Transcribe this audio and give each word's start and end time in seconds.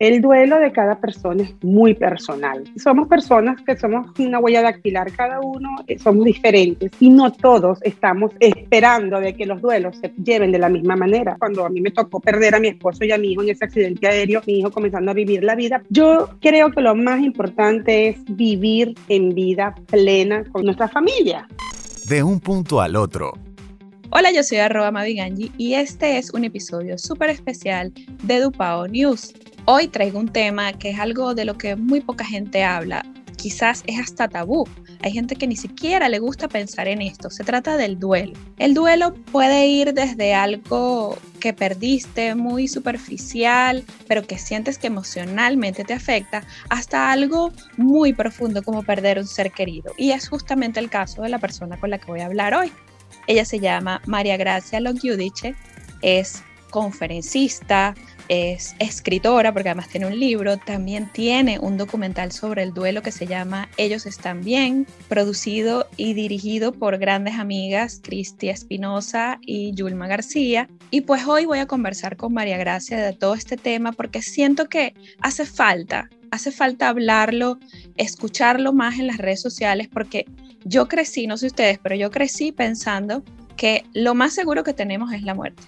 El 0.00 0.20
duelo 0.20 0.58
de 0.58 0.72
cada 0.72 1.00
persona 1.00 1.44
es 1.44 1.54
muy 1.62 1.94
personal. 1.94 2.64
Somos 2.76 3.06
personas 3.06 3.62
que 3.64 3.76
somos 3.76 4.08
una 4.18 4.40
huella 4.40 4.60
dactilar, 4.60 5.12
cada 5.12 5.38
uno 5.38 5.68
eh, 5.86 6.00
somos 6.00 6.24
diferentes 6.24 6.90
y 6.98 7.10
no 7.10 7.30
todos 7.30 7.78
estamos 7.82 8.32
esperando 8.40 9.20
de 9.20 9.36
que 9.36 9.46
los 9.46 9.62
duelos 9.62 9.96
se 9.98 10.12
lleven 10.24 10.50
de 10.50 10.58
la 10.58 10.68
misma 10.68 10.96
manera. 10.96 11.36
Cuando 11.38 11.64
a 11.64 11.68
mí 11.68 11.80
me 11.80 11.92
tocó 11.92 12.18
perder 12.18 12.56
a 12.56 12.58
mi 12.58 12.68
esposo 12.68 13.04
y 13.04 13.12
a 13.12 13.18
mi 13.18 13.30
hijo 13.30 13.42
en 13.42 13.50
ese 13.50 13.66
accidente 13.66 14.08
aéreo, 14.08 14.42
mi 14.48 14.58
hijo 14.58 14.72
comenzando 14.72 15.12
a 15.12 15.14
vivir 15.14 15.44
la 15.44 15.54
vida, 15.54 15.80
yo 15.90 16.28
creo 16.40 16.72
que 16.72 16.80
lo 16.80 16.96
más 16.96 17.20
importante 17.22 18.08
es 18.08 18.24
vivir 18.30 18.94
en 19.08 19.32
vida 19.32 19.76
plena 19.86 20.42
con 20.50 20.64
nuestra 20.64 20.88
familia. 20.88 21.46
De 22.08 22.20
un 22.20 22.40
punto 22.40 22.80
al 22.80 22.96
otro. 22.96 23.32
Hola, 24.10 24.32
yo 24.32 24.42
soy 24.42 24.58
arroba 24.58 24.90
Maviganji 24.90 25.52
y 25.56 25.74
este 25.74 26.18
es 26.18 26.32
un 26.34 26.44
episodio 26.44 26.98
súper 26.98 27.30
especial 27.30 27.92
de 28.24 28.40
Dupao 28.40 28.88
News. 28.88 29.32
Hoy 29.66 29.88
traigo 29.88 30.18
un 30.18 30.28
tema 30.28 30.74
que 30.74 30.90
es 30.90 30.98
algo 30.98 31.34
de 31.34 31.46
lo 31.46 31.56
que 31.56 31.74
muy 31.74 32.02
poca 32.02 32.22
gente 32.22 32.62
habla, 32.62 33.02
quizás 33.38 33.82
es 33.86 33.98
hasta 33.98 34.28
tabú. 34.28 34.68
Hay 35.00 35.12
gente 35.12 35.36
que 35.36 35.46
ni 35.46 35.56
siquiera 35.56 36.10
le 36.10 36.18
gusta 36.18 36.48
pensar 36.48 36.86
en 36.86 37.00
esto. 37.00 37.30
Se 37.30 37.44
trata 37.44 37.78
del 37.78 37.98
duelo. 37.98 38.34
El 38.58 38.74
duelo 38.74 39.14
puede 39.32 39.66
ir 39.66 39.94
desde 39.94 40.34
algo 40.34 41.16
que 41.40 41.54
perdiste 41.54 42.34
muy 42.34 42.68
superficial, 42.68 43.84
pero 44.06 44.26
que 44.26 44.36
sientes 44.36 44.76
que 44.76 44.88
emocionalmente 44.88 45.82
te 45.82 45.94
afecta, 45.94 46.42
hasta 46.68 47.10
algo 47.10 47.50
muy 47.78 48.12
profundo 48.12 48.62
como 48.62 48.82
perder 48.82 49.18
un 49.18 49.26
ser 49.26 49.50
querido. 49.50 49.94
Y 49.96 50.10
es 50.10 50.28
justamente 50.28 50.78
el 50.78 50.90
caso 50.90 51.22
de 51.22 51.30
la 51.30 51.38
persona 51.38 51.78
con 51.78 51.88
la 51.88 51.96
que 51.96 52.10
voy 52.10 52.20
a 52.20 52.26
hablar 52.26 52.54
hoy. 52.54 52.70
Ella 53.26 53.46
se 53.46 53.60
llama 53.60 54.02
María 54.04 54.36
Gracia 54.36 54.78
Logiudice, 54.80 55.54
es 56.02 56.42
conferencista, 56.68 57.94
es 58.28 58.74
escritora, 58.78 59.52
porque 59.52 59.68
además 59.70 59.88
tiene 59.88 60.06
un 60.06 60.18
libro, 60.18 60.56
también 60.56 61.10
tiene 61.12 61.58
un 61.58 61.76
documental 61.76 62.32
sobre 62.32 62.62
el 62.62 62.72
duelo 62.72 63.02
que 63.02 63.12
se 63.12 63.26
llama 63.26 63.68
Ellos 63.76 64.06
están 64.06 64.42
bien, 64.42 64.86
producido 65.08 65.86
y 65.96 66.14
dirigido 66.14 66.72
por 66.72 66.98
grandes 66.98 67.34
amigas 67.34 68.00
Cristi 68.02 68.48
Espinosa 68.48 69.38
y 69.42 69.72
Yulma 69.74 70.06
García. 70.06 70.68
Y 70.90 71.02
pues 71.02 71.26
hoy 71.26 71.44
voy 71.44 71.58
a 71.58 71.66
conversar 71.66 72.16
con 72.16 72.32
María 72.32 72.56
Gracia 72.56 72.98
de 72.98 73.12
todo 73.12 73.34
este 73.34 73.56
tema 73.56 73.92
porque 73.92 74.22
siento 74.22 74.68
que 74.68 74.94
hace 75.20 75.44
falta, 75.46 76.08
hace 76.30 76.50
falta 76.50 76.88
hablarlo, 76.88 77.58
escucharlo 77.96 78.72
más 78.72 78.98
en 78.98 79.06
las 79.06 79.18
redes 79.18 79.40
sociales 79.40 79.88
porque 79.92 80.26
yo 80.64 80.88
crecí, 80.88 81.26
no 81.26 81.36
sé 81.36 81.48
ustedes, 81.48 81.78
pero 81.82 81.94
yo 81.94 82.10
crecí 82.10 82.52
pensando 82.52 83.22
que 83.56 83.84
lo 83.92 84.14
más 84.14 84.34
seguro 84.34 84.64
que 84.64 84.72
tenemos 84.72 85.12
es 85.12 85.22
la 85.22 85.34
muerte 85.34 85.62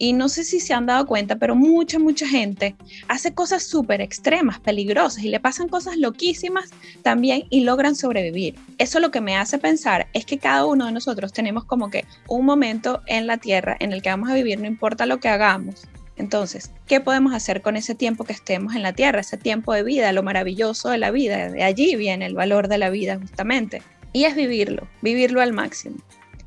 y 0.00 0.14
no 0.14 0.30
sé 0.30 0.44
si 0.44 0.60
se 0.60 0.72
han 0.72 0.86
dado 0.86 1.06
cuenta, 1.06 1.36
pero 1.36 1.54
mucha, 1.54 1.98
mucha 1.98 2.26
gente 2.26 2.74
hace 3.06 3.34
cosas 3.34 3.62
súper 3.62 4.00
extremas, 4.00 4.58
peligrosas 4.58 5.22
y 5.22 5.28
le 5.28 5.40
pasan 5.40 5.68
cosas 5.68 5.98
loquísimas 5.98 6.70
también 7.02 7.44
y 7.50 7.60
logran 7.60 7.94
sobrevivir. 7.94 8.54
Eso 8.78 8.98
lo 8.98 9.10
que 9.10 9.20
me 9.20 9.36
hace 9.36 9.58
pensar 9.58 10.08
es 10.14 10.24
que 10.24 10.38
cada 10.38 10.64
uno 10.64 10.86
de 10.86 10.92
nosotros 10.92 11.34
tenemos 11.34 11.66
como 11.66 11.90
que 11.90 12.06
un 12.28 12.46
momento 12.46 13.02
en 13.06 13.26
la 13.26 13.36
tierra 13.36 13.76
en 13.78 13.92
el 13.92 14.00
que 14.00 14.08
vamos 14.08 14.30
a 14.30 14.34
vivir, 14.34 14.58
no 14.58 14.66
importa 14.66 15.04
lo 15.04 15.20
que 15.20 15.28
hagamos. 15.28 15.86
Entonces, 16.16 16.72
¿qué 16.86 17.00
podemos 17.00 17.34
hacer 17.34 17.60
con 17.60 17.76
ese 17.76 17.94
tiempo 17.94 18.24
que 18.24 18.32
estemos 18.32 18.74
en 18.74 18.82
la 18.82 18.94
tierra, 18.94 19.20
ese 19.20 19.36
tiempo 19.36 19.74
de 19.74 19.82
vida, 19.82 20.12
lo 20.12 20.22
maravilloso 20.22 20.88
de 20.88 20.96
la 20.96 21.10
vida? 21.10 21.50
De 21.50 21.62
allí 21.62 21.94
viene 21.96 22.24
el 22.24 22.34
valor 22.34 22.68
de 22.68 22.78
la 22.78 22.88
vida 22.88 23.18
justamente. 23.18 23.82
Y 24.14 24.24
es 24.24 24.34
vivirlo, 24.34 24.88
vivirlo 25.02 25.42
al 25.42 25.52
máximo 25.52 25.98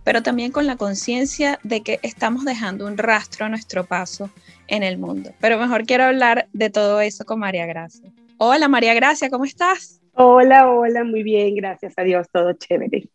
pero 0.03 0.23
también 0.23 0.51
con 0.51 0.67
la 0.67 0.75
conciencia 0.75 1.59
de 1.63 1.81
que 1.81 1.99
estamos 2.03 2.45
dejando 2.45 2.85
un 2.85 2.97
rastro 2.97 3.45
a 3.45 3.49
nuestro 3.49 3.85
paso 3.85 4.29
en 4.67 4.83
el 4.83 4.97
mundo. 4.97 5.31
Pero 5.39 5.57
mejor 5.57 5.85
quiero 5.85 6.05
hablar 6.05 6.47
de 6.53 6.69
todo 6.69 7.01
eso 7.01 7.25
con 7.25 7.39
María 7.39 7.65
Gracia. 7.65 8.11
Hola 8.37 8.67
María 8.67 8.93
Gracia, 8.93 9.29
¿cómo 9.29 9.45
estás? 9.45 10.01
Hola, 10.13 10.69
hola, 10.69 11.03
muy 11.03 11.23
bien, 11.23 11.55
gracias 11.55 11.93
a 11.97 12.03
Dios, 12.03 12.27
todo 12.31 12.53
chévere. 12.53 13.09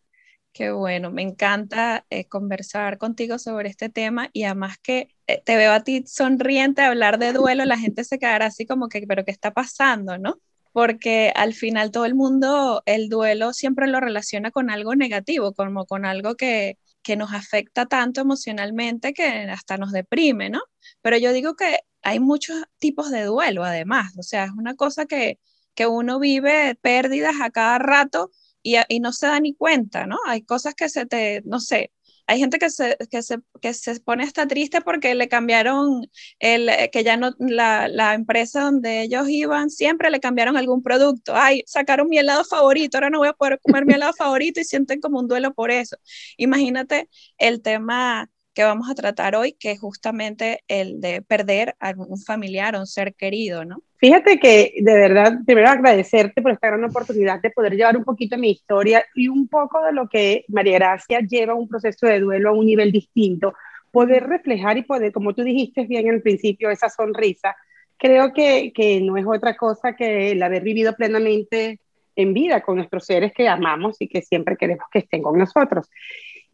Qué 0.52 0.72
bueno, 0.72 1.12
me 1.12 1.22
encanta 1.22 2.04
eh, 2.10 2.24
conversar 2.24 2.98
contigo 2.98 3.38
sobre 3.38 3.68
este 3.68 3.90
tema 3.90 4.30
y 4.32 4.44
además 4.44 4.76
que 4.78 5.08
eh, 5.28 5.40
te 5.44 5.56
veo 5.56 5.72
a 5.72 5.84
ti 5.84 6.02
sonriente 6.06 6.82
hablar 6.82 7.18
de 7.18 7.32
duelo, 7.32 7.64
la 7.64 7.78
gente 7.78 8.02
se 8.02 8.18
quedará 8.18 8.46
así 8.46 8.66
como 8.66 8.88
que, 8.88 9.06
pero 9.06 9.24
¿qué 9.24 9.30
está 9.30 9.52
pasando, 9.52 10.18
no? 10.18 10.40
Porque 10.78 11.32
al 11.34 11.54
final 11.54 11.90
todo 11.90 12.04
el 12.04 12.14
mundo 12.14 12.84
el 12.86 13.08
duelo 13.08 13.52
siempre 13.52 13.88
lo 13.88 13.98
relaciona 13.98 14.52
con 14.52 14.70
algo 14.70 14.94
negativo, 14.94 15.52
como 15.52 15.86
con 15.86 16.04
algo 16.04 16.36
que, 16.36 16.78
nos 17.16 17.32
afecta 17.32 17.86
tanto 17.86 18.20
emocionalmente 18.20 19.12
que 19.12 19.26
hasta 19.50 19.76
nos 19.76 19.90
deprime, 19.90 20.50
¿no? 20.50 20.60
Pero 21.00 21.16
yo 21.16 21.32
digo 21.32 21.56
que 21.56 21.80
hay 22.02 22.20
muchos 22.20 22.62
tipos 22.78 23.10
de 23.10 23.24
duelo 23.24 23.64
además, 23.64 24.12
o 24.18 24.22
sea, 24.22 24.44
es 24.44 24.52
una 24.52 24.76
cosa 24.76 25.06
que, 25.06 25.40
que 25.74 25.88
uno 25.88 26.20
vive 26.20 26.76
pérdidas 26.80 27.36
a 27.42 27.50
cada 27.50 27.78
rato 27.78 28.30
y, 28.62 28.76
y, 28.88 29.00
no 29.00 29.12
se 29.12 29.26
da 29.26 29.40
ni 29.40 29.54
cuenta, 29.54 30.06
¿no? 30.06 30.18
Hay 30.26 30.42
cosas 30.42 30.74
que 30.74 30.88
se 30.88 31.06
te, 31.06 31.42
no 31.44 31.58
sé, 31.58 31.92
hay 32.28 32.38
gente 32.38 32.58
que 32.58 32.68
se, 32.70 32.96
que 33.10 33.22
se, 33.22 33.38
que 33.62 33.72
se 33.74 33.98
pone 34.00 34.22
hasta 34.22 34.46
triste 34.46 34.82
porque 34.82 35.14
le 35.14 35.28
cambiaron, 35.28 36.06
el, 36.38 36.70
que 36.92 37.02
ya 37.02 37.16
no, 37.16 37.32
la, 37.38 37.88
la, 37.88 38.14
empresa 38.14 38.62
donde 38.62 39.02
ellos 39.02 39.28
iban, 39.30 39.70
siempre 39.70 40.10
le 40.10 40.20
cambiaron 40.20 40.56
algún 40.58 40.82
producto. 40.82 41.34
Ay, 41.34 41.62
sacaron 41.66 42.08
mi 42.08 42.18
helado 42.18 42.44
favorito, 42.44 42.98
ahora 42.98 43.10
no 43.10 43.18
voy 43.18 43.28
a 43.28 43.32
poder 43.32 43.58
comer 43.60 43.86
mi 43.86 43.94
helado 43.94 44.12
favorito 44.12 44.60
y 44.60 44.64
sienten 44.64 45.00
como 45.00 45.18
un 45.20 45.26
duelo 45.26 45.54
por 45.54 45.70
eso. 45.70 45.96
Imagínate 46.36 47.08
el 47.38 47.62
tema 47.62 48.30
que 48.58 48.64
vamos 48.64 48.90
a 48.90 48.94
tratar 48.96 49.36
hoy, 49.36 49.52
que 49.52 49.70
es 49.70 49.78
justamente 49.78 50.64
el 50.66 51.00
de 51.00 51.22
perder 51.22 51.76
a 51.78 51.94
un 51.96 52.18
familiar 52.18 52.74
o 52.74 52.80
un 52.80 52.88
ser 52.88 53.14
querido, 53.14 53.64
¿no? 53.64 53.82
Fíjate 53.98 54.40
que 54.40 54.72
de 54.80 54.94
verdad, 54.94 55.32
primero 55.46 55.68
agradecerte 55.68 56.42
por 56.42 56.50
esta 56.50 56.66
gran 56.66 56.82
oportunidad 56.82 57.40
de 57.40 57.52
poder 57.52 57.76
llevar 57.76 57.96
un 57.96 58.02
poquito 58.02 58.36
mi 58.36 58.50
historia 58.50 59.04
y 59.14 59.28
un 59.28 59.46
poco 59.46 59.80
de 59.84 59.92
lo 59.92 60.08
que 60.08 60.44
María 60.48 60.74
Gracia 60.74 61.20
lleva 61.20 61.54
un 61.54 61.68
proceso 61.68 62.08
de 62.08 62.18
duelo 62.18 62.48
a 62.48 62.52
un 62.52 62.66
nivel 62.66 62.90
distinto, 62.90 63.54
poder 63.92 64.26
reflejar 64.26 64.76
y 64.76 64.82
poder, 64.82 65.12
como 65.12 65.36
tú 65.36 65.44
dijiste 65.44 65.84
bien 65.84 66.10
al 66.10 66.20
principio, 66.20 66.68
esa 66.68 66.88
sonrisa, 66.88 67.54
creo 67.96 68.32
que, 68.32 68.72
que 68.74 69.00
no 69.00 69.16
es 69.16 69.24
otra 69.24 69.56
cosa 69.56 69.94
que 69.94 70.32
el 70.32 70.42
haber 70.42 70.64
vivido 70.64 70.96
plenamente 70.96 71.78
en 72.18 72.34
vida 72.34 72.60
con 72.62 72.74
nuestros 72.74 73.06
seres 73.06 73.32
que 73.32 73.46
amamos 73.46 74.00
y 74.00 74.08
que 74.08 74.20
siempre 74.22 74.56
queremos 74.56 74.86
que 74.90 74.98
estén 74.98 75.22
con 75.22 75.38
nosotros. 75.38 75.88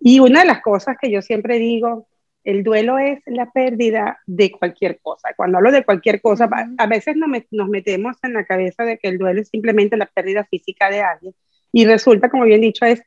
Y 0.01 0.21
una 0.21 0.41
de 0.41 0.47
las 0.47 0.61
cosas 0.61 0.97
que 1.01 1.11
yo 1.11 1.23
siempre 1.23 1.59
digo, 1.59 2.07
el 2.45 2.63
duelo 2.63 2.99
es 2.99 3.21
la 3.27 3.51
pérdida 3.51 4.21
de 4.27 4.51
cualquier 4.51 5.01
cosa. 5.01 5.31
Cuando 5.35 5.59
hablo 5.59 5.73
de 5.73 5.85
cualquier 5.85 6.21
cosa, 6.21 6.49
a 6.77 6.87
veces 6.87 7.17
nos 7.17 7.69
metemos 7.69 8.17
en 8.23 8.35
la 8.35 8.45
cabeza 8.45 8.85
de 8.85 8.99
que 8.99 9.09
el 9.09 9.19
duelo 9.19 9.41
es 9.41 9.49
simplemente 9.49 9.97
la 9.97 10.07
pérdida 10.07 10.45
física 10.45 10.91
de 10.91 11.01
alguien. 11.01 11.35
Y 11.73 11.87
resulta, 11.87 12.29
como 12.29 12.45
bien 12.45 12.61
dicho, 12.61 12.85
es 12.85 13.03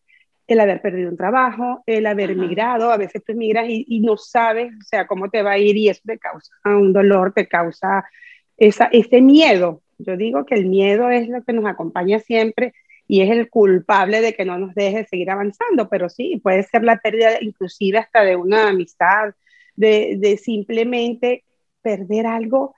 el 0.47 0.59
haber 0.59 0.81
perdido 0.81 1.09
un 1.09 1.17
trabajo, 1.17 1.83
el 1.85 2.05
haber 2.07 2.31
emigrado, 2.31 2.91
a 2.91 2.97
veces 2.97 3.23
tú 3.23 3.33
emigras 3.33 3.65
y, 3.67 3.99
no 3.99 4.17
sabes, 4.17 4.73
o 4.73 4.83
sea, 4.83 5.05
cómo 5.05 5.29
te 5.29 5.43
va 5.43 5.51
a 5.51 5.57
ir 5.57 5.77
y 5.77 5.89
eso 5.89 6.01
te 6.05 6.17
causa 6.17 6.51
un 6.65 6.93
dolor, 6.93 7.33
te 7.33 7.47
causa 7.47 8.05
esa, 8.57 8.85
ese 8.85 9.21
miedo. 9.21 9.83
Yo 9.99 10.15
digo 10.15 10.45
que 10.45 10.55
el 10.55 10.65
miedo 10.65 11.09
es 11.09 11.27
lo 11.27 11.43
que 11.43 11.53
nos 11.53 11.65
acompaña 11.65 12.19
siempre 12.19 12.73
y 13.07 13.21
es 13.21 13.29
el 13.29 13.49
culpable 13.49 14.21
de 14.21 14.33
que 14.33 14.45
no 14.45 14.57
nos 14.57 14.75
deje 14.75 15.05
seguir 15.05 15.29
avanzando, 15.31 15.87
pero 15.89 16.09
sí, 16.09 16.39
puede 16.43 16.63
ser 16.63 16.83
la 16.83 16.97
pérdida 16.97 17.37
inclusive 17.41 17.99
hasta 17.99 18.23
de 18.23 18.35
una 18.35 18.69
amistad, 18.69 19.33
de, 19.75 20.15
de 20.17 20.37
simplemente 20.37 21.43
perder 21.81 22.27
algo, 22.27 22.75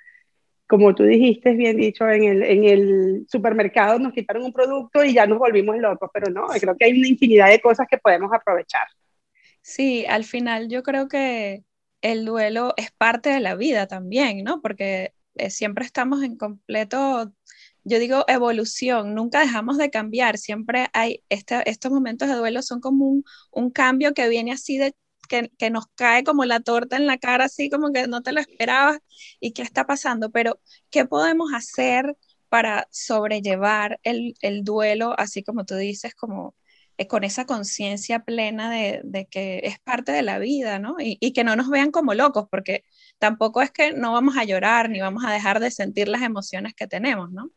como 0.67 0.93
tú 0.93 1.03
dijiste, 1.03 1.53
bien 1.53 1.77
dicho, 1.77 2.07
en 2.07 2.23
el, 2.25 2.43
en 2.43 2.63
el 2.63 3.25
supermercado 3.27 3.97
nos 3.97 4.13
quitaron 4.13 4.43
un 4.43 4.53
producto 4.53 5.03
y 5.03 5.13
ya 5.13 5.25
nos 5.25 5.39
volvimos 5.39 5.77
locos, 5.77 6.11
pero 6.13 6.31
no, 6.31 6.45
creo 6.47 6.77
que 6.77 6.85
hay 6.85 6.99
una 6.99 7.07
infinidad 7.07 7.49
de 7.49 7.59
cosas 7.59 7.87
que 7.89 7.97
podemos 7.97 8.31
aprovechar. 8.31 8.87
Sí, 9.61 10.05
al 10.07 10.25
final 10.25 10.69
yo 10.69 10.83
creo 10.83 11.07
que 11.07 11.63
el 12.01 12.23
duelo 12.23 12.73
es 12.77 12.91
parte 12.91 13.29
de 13.29 13.39
la 13.39 13.55
vida 13.55 13.87
también, 13.87 14.43
¿no? 14.43 14.61
Porque 14.61 15.13
eh, 15.35 15.49
siempre 15.49 15.85
estamos 15.85 16.21
en 16.23 16.37
completo 16.37 17.33
yo 17.83 17.99
digo 17.99 18.25
evolución, 18.27 19.15
nunca 19.15 19.41
dejamos 19.41 19.77
de 19.77 19.89
cambiar, 19.89 20.37
siempre 20.37 20.89
hay, 20.93 21.23
este, 21.29 21.69
estos 21.69 21.91
momentos 21.91 22.27
de 22.29 22.35
duelo 22.35 22.61
son 22.61 22.81
como 22.81 23.23
un, 23.51 23.71
cambio 23.71 24.13
que 24.13 24.29
viene 24.29 24.51
así 24.51 24.77
de 24.77 24.95
que, 25.27 25.51
que, 25.57 25.69
nos 25.69 25.85
cae 25.95 26.23
como 26.23 26.45
la 26.45 26.59
torta 26.59 26.97
en 26.97 27.07
la 27.07 27.17
cara, 27.17 27.45
así 27.45 27.69
como 27.69 27.91
que 27.91 28.07
no 28.07 28.21
te 28.21 28.31
lo 28.31 28.39
esperabas 28.41 28.99
y 29.39 29.53
qué 29.53 29.61
está 29.61 29.85
pasando, 29.85 30.31
pero 30.31 30.59
¿qué 30.89 31.05
podemos 31.05 31.53
hacer 31.53 32.17
para 32.49 32.87
sobrellevar 32.91 33.99
el, 34.03 34.33
el 34.41 34.63
duelo, 34.63 35.13
así 35.17 35.43
como 35.43 35.65
tú 35.65 35.75
dices, 35.75 36.15
como 36.15 36.55
eh, 36.97 37.07
con 37.07 37.23
esa 37.23 37.45
conciencia 37.45 38.19
plena 38.25 38.71
de, 38.71 39.01
de, 39.05 39.25
que 39.27 39.61
es 39.63 39.79
parte 39.79 40.11
de 40.11 40.23
la 40.23 40.39
vida, 40.39 40.79
¿no? 40.79 40.97
Y, 40.99 41.17
y, 41.21 41.31
que 41.33 41.43
no 41.43 41.55
nos 41.55 41.69
vean 41.69 41.91
como 41.91 42.13
locos, 42.13 42.47
porque 42.51 42.83
tampoco 43.19 43.61
es 43.61 43.71
que 43.71 43.93
no 43.93 44.13
vamos 44.13 44.37
a 44.37 44.43
llorar 44.43 44.89
ni 44.89 44.99
vamos 44.99 45.23
a 45.25 45.31
dejar 45.31 45.59
de 45.61 45.71
sentir 45.71 46.07
las 46.09 46.23
emociones 46.23 46.73
que 46.73 46.87
tenemos, 46.87 47.31
¿no? 47.31 47.51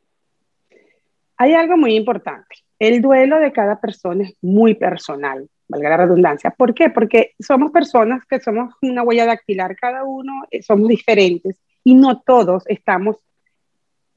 Hay 1.37 1.55
algo 1.55 1.76
muy 1.76 1.94
importante. 1.94 2.56
El 2.79 3.00
duelo 3.00 3.38
de 3.38 3.52
cada 3.52 3.81
persona 3.81 4.25
es 4.25 4.34
muy 4.43 4.75
personal, 4.75 5.49
valga 5.69 5.90
la 5.90 5.96
redundancia. 5.99 6.50
¿Por 6.50 6.75
qué? 6.75 6.90
Porque 6.90 7.32
somos 7.38 7.70
personas 7.70 8.25
que 8.26 8.40
somos 8.40 8.75
una 8.82 9.02
huella 9.02 9.26
dactilar, 9.26 9.76
cada 9.76 10.05
uno 10.05 10.44
eh, 10.50 10.62
somos 10.62 10.88
diferentes 10.88 11.56
y 11.84 11.94
no 11.94 12.20
todos 12.20 12.64
estamos 12.67 13.17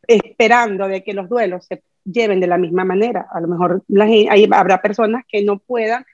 esperando 0.08 0.88
de 0.88 1.04
que 1.04 1.14
los 1.14 1.30
duelos 1.30 1.66
se 1.66 1.84
lleven 2.04 2.40
de 2.40 2.48
la 2.48 2.58
misma 2.58 2.86
manera. 2.86 3.28
A 3.32 3.40
lo 3.40 3.48
mejor 3.48 3.84
la, 3.88 4.08
habrá 4.58 4.82
personas 4.82 5.24
que 5.28 5.44
no 5.44 5.60
puedan 5.60 6.06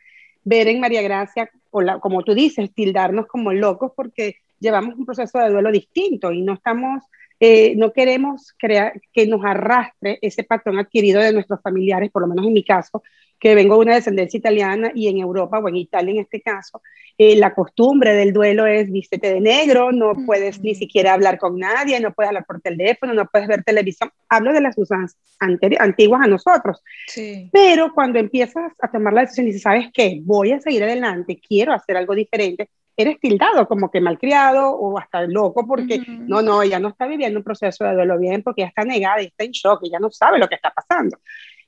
ver 0.44 0.68
en 0.68 0.80
María 0.80 1.02
Gracia, 1.02 1.50
o 1.70 1.82
como 2.00 2.24
tú 2.24 2.34
dices, 2.34 2.74
tildarnos 2.74 3.28
como 3.28 3.54
locos 3.54 3.92
porque 3.96 4.36
llevamos 4.60 4.96
un 4.96 5.06
proceso 5.06 5.40
de 5.40 5.50
duelo 5.50 5.72
distinto 5.72 6.32
y 6.32 6.42
no 6.42 6.54
estamos, 6.54 7.04
eh, 7.44 7.74
no 7.76 7.92
queremos 7.92 8.54
crear 8.56 9.02
que 9.12 9.26
nos 9.26 9.44
arrastre 9.44 10.20
ese 10.22 10.44
patrón 10.44 10.78
adquirido 10.78 11.20
de 11.20 11.34
nuestros 11.34 11.60
familiares, 11.60 12.12
por 12.12 12.22
lo 12.22 12.28
menos 12.28 12.46
en 12.46 12.54
mi 12.54 12.64
caso, 12.64 13.02
que 13.40 13.56
vengo 13.56 13.74
de 13.74 13.82
una 13.82 13.96
descendencia 13.96 14.38
italiana 14.38 14.92
y 14.94 15.08
en 15.08 15.18
Europa 15.18 15.58
o 15.58 15.68
en 15.68 15.76
Italia 15.76 16.12
en 16.12 16.20
este 16.20 16.40
caso, 16.40 16.84
eh, 17.18 17.36
la 17.36 17.56
costumbre 17.56 18.14
del 18.14 18.32
duelo 18.32 18.68
es 18.68 18.92
vístete 18.92 19.34
de 19.34 19.42
negro, 19.42 19.92
no 19.92 20.14
puedes 20.24 20.62
ni 20.62 20.76
siquiera 20.76 21.14
hablar 21.14 21.40
con 21.40 21.58
nadie, 21.58 22.00
no 22.00 22.14
puedes 22.14 22.28
hablar 22.28 22.46
por 22.46 22.62
teléfono, 22.62 23.16
no 23.16 23.26
puedes 23.26 23.48
ver 23.48 23.64
televisión. 23.64 24.12
Hablo 24.30 24.54
de 24.54 24.62
las 24.62 24.78
usanzas 24.78 25.18
antiguas 25.40 26.22
a 26.24 26.28
nosotros. 26.28 26.84
Sí. 27.08 27.50
Pero 27.52 27.92
cuando 27.96 28.20
empiezas 28.20 28.72
a 28.80 28.92
tomar 28.92 29.14
la 29.14 29.22
decisión 29.22 29.48
y 29.48 29.50
dices, 29.50 29.64
¿sabes 29.64 29.88
qué? 29.92 30.20
Voy 30.22 30.52
a 30.52 30.62
seguir 30.62 30.84
adelante, 30.84 31.40
quiero 31.42 31.74
hacer 31.74 31.98
algo 31.98 32.14
diferente, 32.14 32.70
eres 32.98 33.20
tildado 33.20 33.68
como 33.68 33.90
que 33.90 34.02
malcriado 34.02 34.72
o 34.72 34.98
hasta 34.98 35.22
loco 35.24 35.66
porque 35.66 36.00
no, 36.00 36.42
no, 36.42 36.62
ella 36.62 36.80
no 36.80 36.90
está 36.90 37.08
viviendo 37.08 37.40
un 37.40 37.44
proceso 37.44 37.84
de 37.84 37.94
duelo 37.94 38.18
bien 38.18 38.44
porque 38.44 38.62
ya 38.62 38.68
está 38.68 38.84
negada 38.84 39.22
y 39.22 39.28
está 39.28 39.44
en 39.44 39.52
shock 39.52 39.82
y 39.84 39.92
ya 39.92 40.00
no 40.00 40.12
sabe 40.12 40.40
lo 40.40 40.48
que 40.48 40.56
está 40.56 40.72
pasando. 40.72 41.18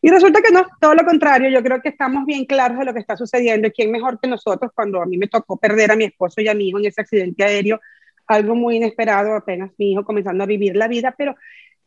Y 0.02 0.10
resulta 0.10 0.42
que 0.42 0.52
no, 0.52 0.66
todo 0.82 0.96
lo 0.96 1.06
contrario, 1.06 1.50
yo 1.50 1.64
creo 1.64 1.82
que 1.82 1.90
estamos 1.90 2.26
bien 2.26 2.46
claros 2.46 2.78
de 2.78 2.86
lo 2.86 2.94
que 2.94 3.00
está 3.00 3.16
sucediendo 3.16 3.70
y 3.70 3.72
quién 3.72 3.90
mejor 3.90 4.20
que 4.20 4.28
nosotros 4.28 4.72
cuando 4.76 5.02
a 5.02 5.06
mí 5.06 5.18
me 5.18 5.30
tocó 5.30 5.58
perder 5.58 5.92
a 5.92 5.96
mi 5.96 6.04
esposo 6.04 6.42
y 6.42 6.50
a 6.50 6.54
mi 6.54 6.68
hijo 6.68 6.80
en 6.80 6.88
ese 6.88 7.02
accidente 7.02 7.44
aéreo, 7.44 7.80
algo 8.28 8.54
muy 8.54 8.76
inesperado, 8.76 9.34
apenas 9.34 9.72
mi 9.78 9.94
hijo 9.94 10.04
comenzando 10.04 10.44
a 10.44 10.48
vivir 10.48 10.76
la 10.76 10.90
vida, 10.90 11.16
pero 11.18 11.36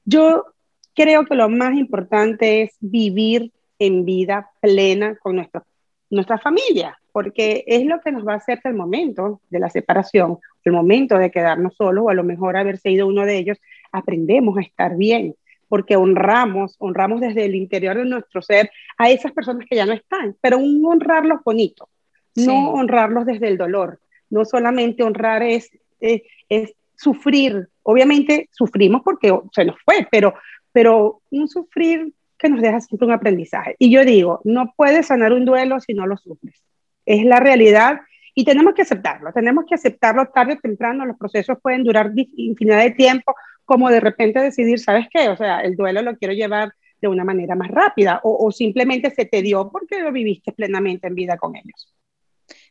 yo 0.07 0.47
creo 0.95 1.27
que 1.27 1.35
lo 1.35 1.51
más 1.51 1.75
importante 1.75 2.63
es 2.63 2.77
vivir 2.81 3.53
en 3.79 4.07
vida 4.07 4.51
plena 4.61 5.17
con 5.17 5.37
nuestra, 5.37 5.63
nuestra 6.09 6.39
familia, 6.39 6.99
porque 7.17 7.65
es 7.67 7.87
lo 7.87 7.99
que 8.03 8.13
nos 8.13 8.29
va 8.29 8.35
a 8.35 8.37
hacer 8.37 8.61
el 8.65 8.75
momento 8.75 9.41
de 9.49 9.59
la 9.59 9.71
separación, 9.71 10.39
el 10.65 10.73
momento 10.73 11.17
de 11.17 11.31
quedarnos 11.31 11.75
solos 11.75 12.05
o 12.05 12.11
a 12.11 12.15
lo 12.15 12.23
mejor 12.23 12.59
haber 12.59 12.77
sido 12.77 13.07
uno 13.07 13.25
de 13.25 13.39
ellos, 13.39 13.59
aprendemos 13.91 14.59
a 14.59 14.61
estar 14.61 14.99
bien 14.99 15.35
porque 15.67 15.97
honramos, 15.97 16.77
honramos 16.79 17.23
desde 17.23 17.47
el 17.47 17.55
interior 17.55 17.97
de 17.97 18.05
nuestro 18.05 18.43
ser 18.43 18.71
a 18.99 19.09
esas 19.09 19.33
personas 19.33 19.67
que 19.67 19.77
ya 19.77 19.87
no 19.87 19.95
están, 19.95 20.37
pero 20.43 20.59
un 20.59 20.85
honrarlos 20.85 21.41
bonito, 21.43 21.89
no 22.35 22.73
honrarlos 22.73 23.25
desde 23.25 23.49
el 23.49 23.57
dolor, 23.57 23.99
no 24.29 24.45
solamente 24.45 25.03
honrar 25.03 25.43
es, 25.43 25.71
es, 26.01 26.75
sufrir, 26.97 27.71
obviamente 27.83 28.51
sufrimos 28.53 29.01
porque 29.03 29.35
se 29.55 29.65
nos 29.65 29.77
fue, 29.87 30.07
pero, 30.11 30.35
pero 30.71 31.23
un 31.31 31.49
sufrir 31.49 32.13
que 32.37 32.51
nos 32.51 32.61
deja 32.61 32.79
siempre 32.83 33.07
un 33.07 33.15
aprendizaje. 33.15 33.75
Y 33.79 33.91
yo 33.91 34.05
digo, 34.05 34.43
no 34.45 34.75
puedes 34.77 35.07
sanar 35.07 35.33
un 35.33 35.47
duelo 35.47 35.81
si 35.81 35.95
no 35.95 36.07
lo 36.07 36.19
sufres. 36.19 36.63
Es 37.07 37.25
la 37.25 37.41
realidad 37.41 38.01
y 38.35 38.45
tenemos 38.45 38.75
que 38.75 38.83
aceptarlo, 38.83 39.33
tenemos 39.33 39.65
que 39.67 39.75
aceptarlo 39.75 40.27
tarde 40.27 40.55
o 40.55 40.59
temprano, 40.59 41.07
los 41.07 41.17
procesos 41.17 41.57
pueden 41.63 41.85
durar 41.85 42.13
infinidad 42.15 42.83
de 42.83 42.91
tiempo, 42.91 43.35
como 43.65 43.89
de 43.89 44.01
repente 44.01 44.41
decidir, 44.41 44.79
¿sabes 44.79 45.07
qué? 45.11 45.31
O 45.31 45.37
sea, 45.37 45.61
el 45.61 45.75
duelo 45.75 46.03
lo 46.03 46.17
quiero 46.19 46.35
llevar 46.35 46.75
de 47.01 47.09
una 47.09 47.25
manera 47.25 47.55
más 47.55 47.69
rápida 47.69 48.21
o, 48.25 48.47
o 48.47 48.53
simplemente 48.53 49.11
se 49.11 49.25
te 49.25 49.41
dio 49.41 49.71
porque 49.71 50.01
lo 50.01 50.13
viviste 50.13 50.53
plenamente 50.53 51.07
en 51.07 51.15
vida 51.15 51.39
con 51.39 51.57
ellos. 51.57 51.97